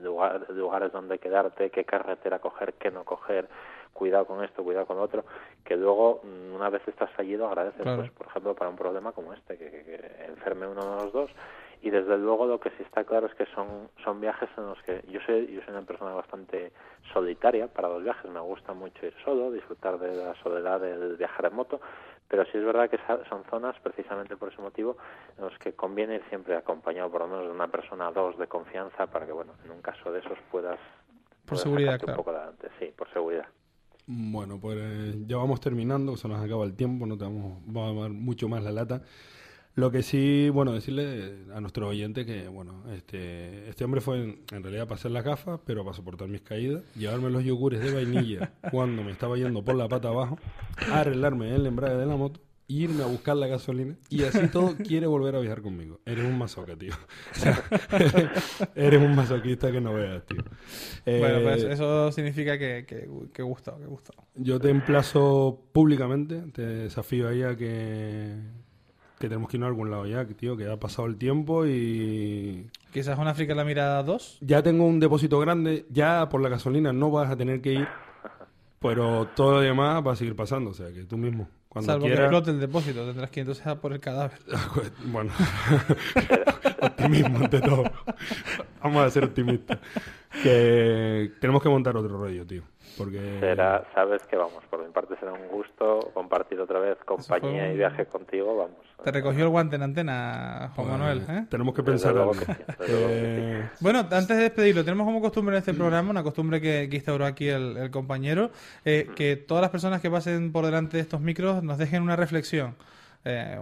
lugar- 0.00 0.46
lugares 0.50 0.92
donde 0.92 1.18
quedarte, 1.18 1.70
qué 1.70 1.84
carretera 1.84 2.38
coger, 2.38 2.74
qué 2.74 2.92
no 2.92 3.04
coger, 3.04 3.48
cuidado 3.92 4.26
con 4.26 4.44
esto, 4.44 4.62
cuidado 4.62 4.86
con 4.86 4.96
lo 4.98 5.02
otro, 5.02 5.24
que 5.64 5.76
luego, 5.76 6.20
mm, 6.22 6.54
una 6.54 6.70
vez 6.70 6.86
estás 6.86 7.10
fallido, 7.12 7.48
agradeces, 7.48 7.82
Claro. 7.82 8.02
pues 8.02 8.12
por 8.12 8.26
ejemplo, 8.28 8.54
para 8.54 8.70
un 8.70 8.76
problema 8.76 9.10
como 9.12 9.32
este, 9.32 9.58
que, 9.58 9.68
que- 9.70 9.84
que 9.84 10.24
enferme 10.26 10.68
uno 10.68 10.88
de 10.98 11.02
los 11.04 11.12
dos, 11.12 11.30
y 11.82 11.90
desde 11.90 12.16
luego 12.16 12.46
lo 12.46 12.58
que 12.58 12.70
sí 12.70 12.82
está 12.84 13.04
claro 13.04 13.26
es 13.26 13.34
que 13.34 13.44
son 13.54 13.90
son 14.02 14.18
viajes 14.20 14.48
en 14.56 14.64
los 14.66 14.82
que 14.84 15.02
yo 15.08 15.20
soy 15.26 15.46
yo 15.48 15.60
soy 15.60 15.74
una 15.74 15.82
persona 15.82 16.14
bastante 16.14 16.72
solitaria 17.12 17.66
para 17.68 17.88
los 17.90 18.02
viajes 18.02 18.30
me 18.30 18.40
gusta 18.40 18.72
mucho 18.72 19.04
ir 19.04 19.12
solo 19.22 19.50
disfrutar 19.52 19.98
de 19.98 20.16
la 20.16 20.34
soledad 20.42 20.80
del 20.80 21.16
viajar 21.18 21.44
en 21.46 21.54
moto 21.54 21.80
pero 22.28 22.44
sí 22.46 22.58
es 22.58 22.64
verdad 22.64 22.90
que 22.90 22.98
son 23.28 23.44
zonas 23.50 23.76
precisamente 23.82 24.36
por 24.36 24.52
ese 24.52 24.60
motivo 24.60 24.96
en 25.38 25.44
los 25.44 25.58
que 25.58 25.74
conviene 25.74 26.16
ir 26.16 26.24
siempre 26.28 26.56
acompañado 26.56 27.10
por 27.10 27.22
lo 27.22 27.28
menos 27.28 27.44
de 27.46 27.52
una 27.52 27.68
persona 27.68 28.08
o 28.08 28.12
dos 28.12 28.38
de 28.38 28.46
confianza 28.46 29.06
para 29.06 29.26
que 29.26 29.32
bueno 29.32 29.52
en 29.64 29.70
un 29.70 29.82
caso 29.82 30.12
de 30.12 30.20
esos 30.20 30.38
puedas 30.50 30.78
por 31.44 31.58
seguridad 31.58 31.98
claro. 31.98 32.12
un 32.12 32.16
poco 32.16 32.30
adelante 32.30 32.68
sí 32.78 32.92
por 32.96 33.08
seguridad 33.12 33.46
bueno, 34.08 34.60
pues 34.60 35.26
ya 35.26 35.36
vamos 35.36 35.60
terminando, 35.60 36.16
se 36.16 36.28
nos 36.28 36.40
acaba 36.40 36.64
el 36.64 36.74
tiempo, 36.74 37.06
no 37.06 37.18
te 37.18 37.24
vamos, 37.24 37.58
vamos 37.66 37.98
a 37.98 38.02
dar 38.02 38.10
mucho 38.12 38.48
más 38.48 38.62
la 38.62 38.70
lata. 38.70 39.02
Lo 39.76 39.90
que 39.90 40.02
sí, 40.02 40.48
bueno, 40.48 40.72
decirle 40.72 41.34
a 41.54 41.60
nuestro 41.60 41.88
oyente 41.88 42.24
que, 42.24 42.48
bueno, 42.48 42.82
este, 42.94 43.68
este 43.68 43.84
hombre 43.84 44.00
fue 44.00 44.38
en, 44.50 44.62
realidad 44.62 44.84
para 44.84 44.94
hacer 44.98 45.10
las 45.10 45.22
gafas, 45.22 45.60
pero 45.66 45.84
para 45.84 45.94
soportar 45.94 46.28
mis 46.28 46.40
caídas, 46.40 46.82
llevarme 46.94 47.28
los 47.28 47.44
yogures 47.44 47.80
de 47.82 47.92
vainilla 47.92 48.54
cuando 48.70 49.04
me 49.04 49.12
estaba 49.12 49.36
yendo 49.36 49.62
por 49.62 49.74
la 49.74 49.86
pata 49.86 50.08
abajo, 50.08 50.38
arreglarme 50.90 51.54
el 51.54 51.66
embrague 51.66 51.96
de 51.96 52.06
la 52.06 52.16
moto, 52.16 52.40
irme 52.68 53.02
a 53.02 53.06
buscar 53.06 53.36
la 53.36 53.48
gasolina 53.48 53.96
y 54.08 54.22
así 54.22 54.48
todo 54.48 54.76
quiere 54.76 55.06
volver 55.06 55.36
a 55.36 55.40
viajar 55.40 55.60
conmigo. 55.60 56.00
Eres 56.06 56.24
un 56.24 56.38
masoca, 56.38 56.74
tío. 56.74 56.94
eres 58.74 59.02
un 59.02 59.14
masoquista 59.14 59.70
que 59.70 59.82
no 59.82 59.92
veas, 59.92 60.24
tío. 60.24 60.42
bueno, 61.04 61.42
pues 61.42 61.64
eh, 61.64 61.72
eso 61.72 62.10
significa 62.12 62.58
que, 62.58 62.86
que, 62.88 63.06
que 63.30 63.42
gusta, 63.42 63.76
que 63.76 63.84
gusta. 63.84 64.14
Yo 64.36 64.58
te 64.58 64.70
emplazo 64.70 65.68
públicamente, 65.72 66.40
te 66.54 66.62
desafío 66.62 67.28
ahí 67.28 67.42
a 67.42 67.54
que 67.54 68.36
que 69.18 69.28
tenemos 69.28 69.48
que 69.48 69.56
ir 69.56 69.64
a 69.64 69.66
algún 69.66 69.90
lado 69.90 70.06
ya, 70.06 70.24
tío, 70.26 70.56
que 70.56 70.70
ha 70.70 70.76
pasado 70.76 71.08
el 71.08 71.16
tiempo 71.16 71.66
y... 71.66 72.66
Quizás 72.92 73.18
una 73.18 73.30
África 73.30 73.54
la 73.54 73.64
mirada 73.64 74.02
2. 74.02 74.38
Ya 74.40 74.62
tengo 74.62 74.86
un 74.86 75.00
depósito 75.00 75.38
grande, 75.38 75.86
ya 75.90 76.28
por 76.28 76.40
la 76.40 76.48
gasolina 76.48 76.92
no 76.92 77.10
vas 77.10 77.30
a 77.30 77.36
tener 77.36 77.60
que 77.60 77.72
ir, 77.72 77.88
pero 78.80 79.26
todo 79.34 79.52
lo 79.52 79.60
demás 79.60 80.06
va 80.06 80.12
a 80.12 80.16
seguir 80.16 80.36
pasando, 80.36 80.70
o 80.70 80.74
sea, 80.74 80.92
que 80.92 81.04
tú 81.04 81.16
mismo. 81.16 81.48
Cuando 81.68 81.92
Salvo 81.92 82.06
quieras... 82.06 82.18
que 82.18 82.24
explote 82.24 82.50
el 82.52 82.60
depósito, 82.60 83.06
tendrás 83.06 83.30
que 83.30 83.40
entonces 83.40 83.66
a 83.66 83.78
por 83.78 83.92
el 83.92 84.00
cadáver. 84.00 84.38
bueno, 85.06 85.30
optimismo 86.80 87.38
ante 87.38 87.60
todo. 87.60 87.84
Vamos 88.82 89.02
a 89.04 89.10
ser 89.10 89.24
optimistas. 89.24 89.78
Que 90.42 91.32
tenemos 91.38 91.62
que 91.62 91.68
montar 91.68 91.96
otro 91.96 92.16
rollo, 92.16 92.46
tío. 92.46 92.62
Porque... 92.96 93.38
Será, 93.40 93.84
sabes 93.94 94.22
que 94.26 94.36
vamos, 94.36 94.64
por 94.70 94.84
mi 94.84 94.92
parte 94.92 95.16
será 95.18 95.32
un 95.32 95.48
gusto 95.48 96.10
compartir 96.14 96.60
otra 96.60 96.78
vez 96.78 96.96
compañía 97.04 97.72
y 97.72 97.76
viaje 97.76 98.06
contigo, 98.06 98.56
vamos. 98.56 98.86
Te 99.02 99.12
recogió 99.12 99.44
el 99.44 99.50
guante 99.50 99.76
en 99.76 99.82
antena, 99.82 100.72
Juan 100.74 100.88
Manuel. 100.88 101.22
¿eh? 101.28 101.46
Tenemos 101.50 101.74
que 101.74 101.82
pensar 101.82 102.16
algo. 102.16 102.32
Eh, 102.88 103.68
bueno, 103.80 104.00
antes 104.00 104.28
de 104.28 104.36
despedirlo, 104.36 104.84
tenemos 104.84 105.04
como 105.06 105.20
costumbre 105.20 105.56
en 105.56 105.60
este 105.60 105.74
programa, 105.74 106.10
una 106.10 106.22
costumbre 106.22 106.60
que, 106.60 106.88
instauró 106.90 107.26
aquí 107.26 107.48
el, 107.48 107.90
compañero, 107.90 108.50
eh, 108.84 109.08
que 109.14 109.36
todas 109.36 109.62
las 109.62 109.70
personas 109.70 110.00
que 110.00 110.10
pasen 110.10 110.52
por 110.52 110.64
delante 110.64 110.96
de 110.96 111.02
estos 111.02 111.20
micros 111.20 111.62
nos 111.62 111.78
dejen 111.78 112.02
una 112.02 112.16
reflexión. 112.16 112.76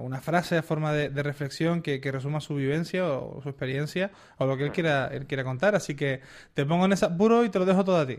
una 0.00 0.20
frase 0.20 0.58
a 0.58 0.62
forma 0.62 0.92
de, 0.92 1.22
reflexión 1.22 1.82
que, 1.82 2.00
resuma 2.12 2.40
su 2.40 2.54
vivencia 2.54 3.06
o 3.06 3.40
su 3.42 3.48
experiencia 3.48 4.10
o 4.38 4.46
lo 4.46 4.56
que 4.56 4.64
él 4.64 4.72
quiera, 4.72 5.08
él 5.08 5.26
quiera 5.26 5.44
contar. 5.44 5.74
Así 5.74 5.94
que 5.94 6.20
te 6.54 6.64
pongo 6.64 6.84
en 6.84 6.92
ese 6.92 7.06
apuro 7.06 7.44
y 7.44 7.48
te 7.48 7.58
lo 7.58 7.64
dejo 7.64 7.84
todo 7.84 7.96
a 7.96 8.06
ti. 8.06 8.18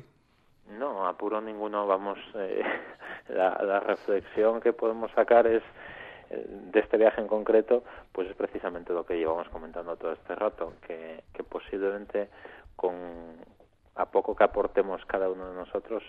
No, 0.72 1.08
apuro 1.08 1.42
ninguno, 1.42 1.86
vamos, 1.86 2.18
eh, 2.36 2.64
la, 3.30 3.80
reflexión 3.80 4.60
que 4.62 4.74
podemos 4.74 5.12
sacar 5.12 5.46
es 5.48 5.64
eh, 6.30 6.46
de 6.48 6.80
este 6.80 6.98
viaje 6.98 7.22
en 7.22 7.28
concreto, 7.28 7.84
pues 8.12 8.30
es 8.30 8.36
precisamente 8.36 8.92
lo 8.92 9.06
que 9.06 9.18
llevamos 9.18 9.48
comentando 9.50 9.96
todo 9.96 10.14
este 10.14 10.36
rato, 10.36 10.74
que, 10.86 11.24
que 11.34 11.44
posiblemente 11.44 12.30
con 12.76 12.94
a 13.96 14.06
poco 14.06 14.36
que 14.36 14.44
aportemos 14.44 15.06
cada 15.06 15.30
uno 15.30 15.50
de 15.50 15.56
nosotros, 15.56 16.04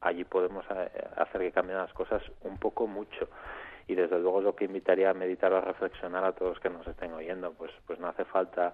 allí 0.00 0.24
podemos 0.24 0.64
eh, 0.70 0.90
hacer 1.16 1.40
que 1.40 1.52
cambien 1.52 1.78
las 1.78 1.92
cosas 1.92 2.22
un 2.42 2.58
poco 2.58 2.86
mucho. 2.86 3.28
Y 3.86 3.94
desde 3.94 4.18
luego 4.18 4.40
lo 4.40 4.54
que 4.54 4.64
invitaría 4.64 5.10
a 5.10 5.14
meditar 5.14 5.52
o 5.52 5.58
a 5.58 5.60
reflexionar 5.60 6.24
a 6.24 6.32
todos 6.32 6.60
que 6.60 6.70
nos 6.70 6.86
estén 6.86 7.12
oyendo 7.12 7.52
pues 7.52 7.72
pues 7.86 7.98
no 7.98 8.06
hace 8.06 8.24
falta 8.24 8.72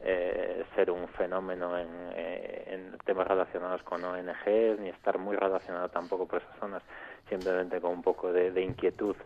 eh, 0.00 0.64
ser 0.74 0.90
un 0.90 1.08
fenómeno 1.08 1.76
en, 1.78 1.88
eh, 2.14 2.92
temas 3.04 3.26
relacionados 3.26 3.82
con 3.84 4.04
ONGs, 4.04 4.78
ni 4.80 4.90
estar 4.90 5.18
muy 5.18 5.34
relacionado 5.34 5.88
tampoco 5.88 6.26
por 6.26 6.42
esas 6.42 6.58
zonas, 6.58 6.82
simplemente 7.28 7.80
con 7.80 7.92
un 7.92 8.02
poco 8.02 8.32
de, 8.32 8.50
de 8.50 8.62
inquietud 8.62 9.16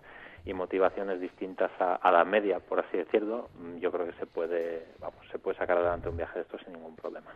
y 0.44 0.54
motivaciones 0.54 1.20
distintas 1.20 1.70
a, 1.80 1.96
a, 1.96 2.12
la 2.12 2.24
media, 2.24 2.61
por 2.61 2.80
así 2.80 2.96
decirlo, 2.96 3.50
yo 3.80 3.90
creo 3.90 4.06
que 4.06 4.18
se 4.18 4.26
puede, 4.26 4.87
vamos, 5.00 5.26
se 5.30 5.38
puede 5.38 5.56
sacar 5.58 5.78
adelante 5.78 6.08
un 6.08 6.16
viaje 6.16 6.35
de 6.38 6.42
esto 6.42 6.58
sin 6.58 6.74
ningún 6.74 6.96
problema. 6.96 7.30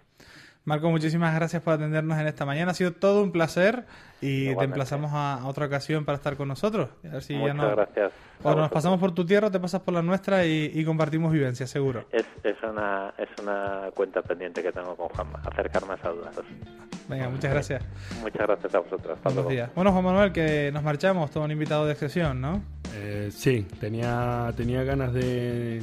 Marco, 0.67 0.91
muchísimas 0.91 1.33
gracias 1.33 1.63
por 1.63 1.75
atendernos 1.75 2.19
en 2.19 2.27
esta 2.27 2.45
mañana. 2.45 2.73
Ha 2.73 2.75
sido 2.75 2.91
todo 2.91 3.23
un 3.23 3.31
placer 3.31 3.85
y 4.21 4.53
te 4.57 4.65
emplazamos 4.65 5.13
a, 5.15 5.47
otra 5.47 5.67
ocasión 5.67 6.05
para 6.05 6.17
estar 6.17 6.37
con 6.37 6.49
nosotros. 6.49 6.89
A 7.05 7.09
ver 7.09 7.23
si 7.23 7.37
Muchas 7.37 7.71
gracias. 7.71 8.13
Cuando 8.43 8.63
nos 8.63 8.73
pasamos 8.73 8.99
por 8.99 9.15
tu 9.15 9.25
tierra, 9.25 9.49
te 9.49 9.61
pasas 9.61 9.83
por 9.83 9.95
la 9.95 10.03
nuestra 10.03 10.45
y, 10.45 10.85
compartimos 10.85 11.33
vivencias, 11.33 11.71
seguro. 11.71 12.07
Es, 12.11 12.27
es, 12.43 12.57
una, 12.65 13.15
es 13.17 13.29
una 13.41 13.91
cuenta 13.95 14.23
pendiente 14.23 14.61
que 14.61 14.73
tengo 14.73 14.97
con 14.97 15.09
Juanma, 15.11 15.41
acercarme 15.45 15.95
a 15.95 15.99
saludaros. 15.99 16.45
Venga, 17.09 17.29
muchas 17.29 17.53
gracias. 17.53 17.85
Muchas 18.21 18.45
gracias 18.45 18.75
a 18.75 18.81
vosotros. 18.81 19.19
Buenos 19.23 19.49
días. 19.49 19.71
Bueno, 19.73 19.93
Juan 19.93 20.05
Manuel, 20.05 20.33
que 20.33 20.73
nos 20.73 20.83
marchamos, 20.83 21.31
todo 21.31 21.45
un 21.45 21.53
invitado 21.53 21.87
de 21.87 21.93
excepción, 21.93 22.41
¿no? 22.41 22.61
Eh, 22.93 23.29
sí, 23.31 23.69
tenía, 23.79 24.53
tenía 24.57 24.83
ganas 24.83 25.15
de, 25.15 25.81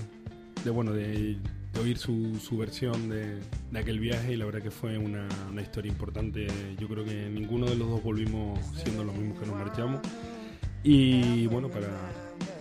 de 0.65 0.69
bueno, 0.71 0.91
de 0.91 1.37
de 1.73 1.79
oír 1.79 1.97
su, 1.97 2.39
su 2.39 2.57
versión 2.57 3.09
de, 3.09 3.39
de, 3.71 3.79
aquel 3.79 3.99
viaje 3.99 4.33
y 4.33 4.37
la 4.37 4.45
verdad 4.45 4.61
que 4.61 4.71
fue 4.71 4.97
una, 4.97 5.27
una, 5.49 5.61
historia 5.61 5.91
importante. 5.91 6.47
Yo 6.79 6.87
creo 6.87 7.03
que 7.03 7.29
ninguno 7.29 7.65
de 7.65 7.75
los 7.75 7.89
dos 7.89 8.03
volvimos 8.03 8.59
siendo 8.83 9.03
los 9.03 9.15
mismos 9.15 9.39
que 9.39 9.45
nos 9.45 9.55
marchamos. 9.55 10.01
Y 10.83 11.47
bueno, 11.47 11.69
para, 11.69 11.87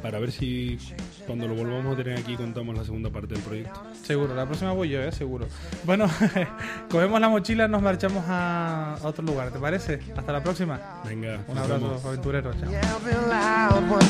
para 0.01 0.20
ver 0.20 0.31
si 0.31 0.79
cuando 1.27 1.48
lo 1.48 1.55
volvamos 1.55 1.94
a 1.94 1.96
tener 1.96 2.18
aquí 2.18 2.37
contamos 2.37 2.77
la 2.77 2.85
segunda 2.85 3.11
parte 3.11 3.35
del 3.35 3.42
proyecto. 3.42 3.81
Seguro, 4.03 4.35
la 4.35 4.46
próxima 4.46 4.72
voy 4.72 4.90
yo, 4.90 5.03
¿eh? 5.03 5.11
seguro. 5.12 5.46
Bueno, 5.85 6.07
cogemos 6.90 7.20
la 7.20 7.29
mochila, 7.29 7.66
nos 7.66 7.83
marchamos 7.83 8.25
a, 8.29 8.96
otro 9.03 9.25
lugar, 9.25 9.51
¿te 9.53 9.59
parece? 9.59 10.01
Hasta 10.16 10.33
la 10.33 10.42
próxima. 10.42 10.81
Venga. 11.05 11.40
Un 11.48 11.59
abrazo, 11.59 12.01
aventureros. 12.05 12.57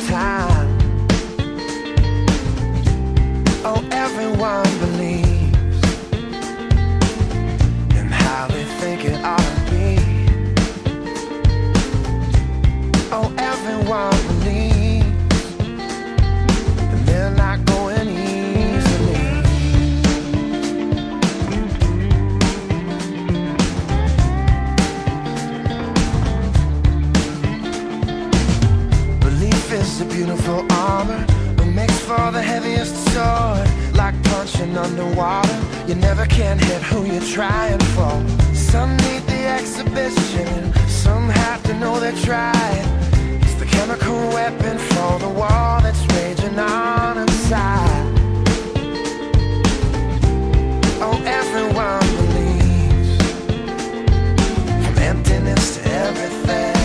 Chao. 0.08 0.91
Oh, 3.64 3.80
everyone 3.92 4.64
believes 4.80 5.84
in 7.96 8.08
how 8.10 8.48
they 8.48 8.64
think 8.64 9.04
it 9.04 9.24
ought 9.24 9.38
to 9.38 9.70
be. 9.70 9.98
Oh, 13.12 13.32
everyone 13.38 14.31
You 36.42 36.48
never 36.48 36.60
can 36.60 36.68
hit 36.68 36.82
who 36.82 37.04
you're 37.04 37.30
trying 37.32 37.78
for. 37.94 38.12
Some 38.52 38.96
need 38.96 39.22
the 39.28 39.46
exhibition. 39.46 40.72
Some 40.88 41.28
have 41.28 41.62
to 41.62 41.74
know 41.78 42.00
they're 42.00 42.20
trying. 42.24 42.88
It's 43.42 43.54
the 43.54 43.64
chemical 43.64 44.18
weapon 44.30 44.76
for 44.78 45.18
the 45.20 45.28
war 45.28 45.80
That's 45.82 46.04
raging 46.14 46.58
on 46.58 47.18
inside. 47.18 48.06
Oh, 51.00 51.22
everyone 51.24 52.06
believes. 52.20 53.10
From 54.84 54.98
emptiness 54.98 55.76
to 55.76 55.92
everything. 55.92 56.76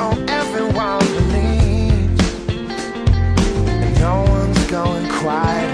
Oh, 0.00 0.24
everyone 0.28 1.14
going 4.74 5.08
quiet. 5.08 5.73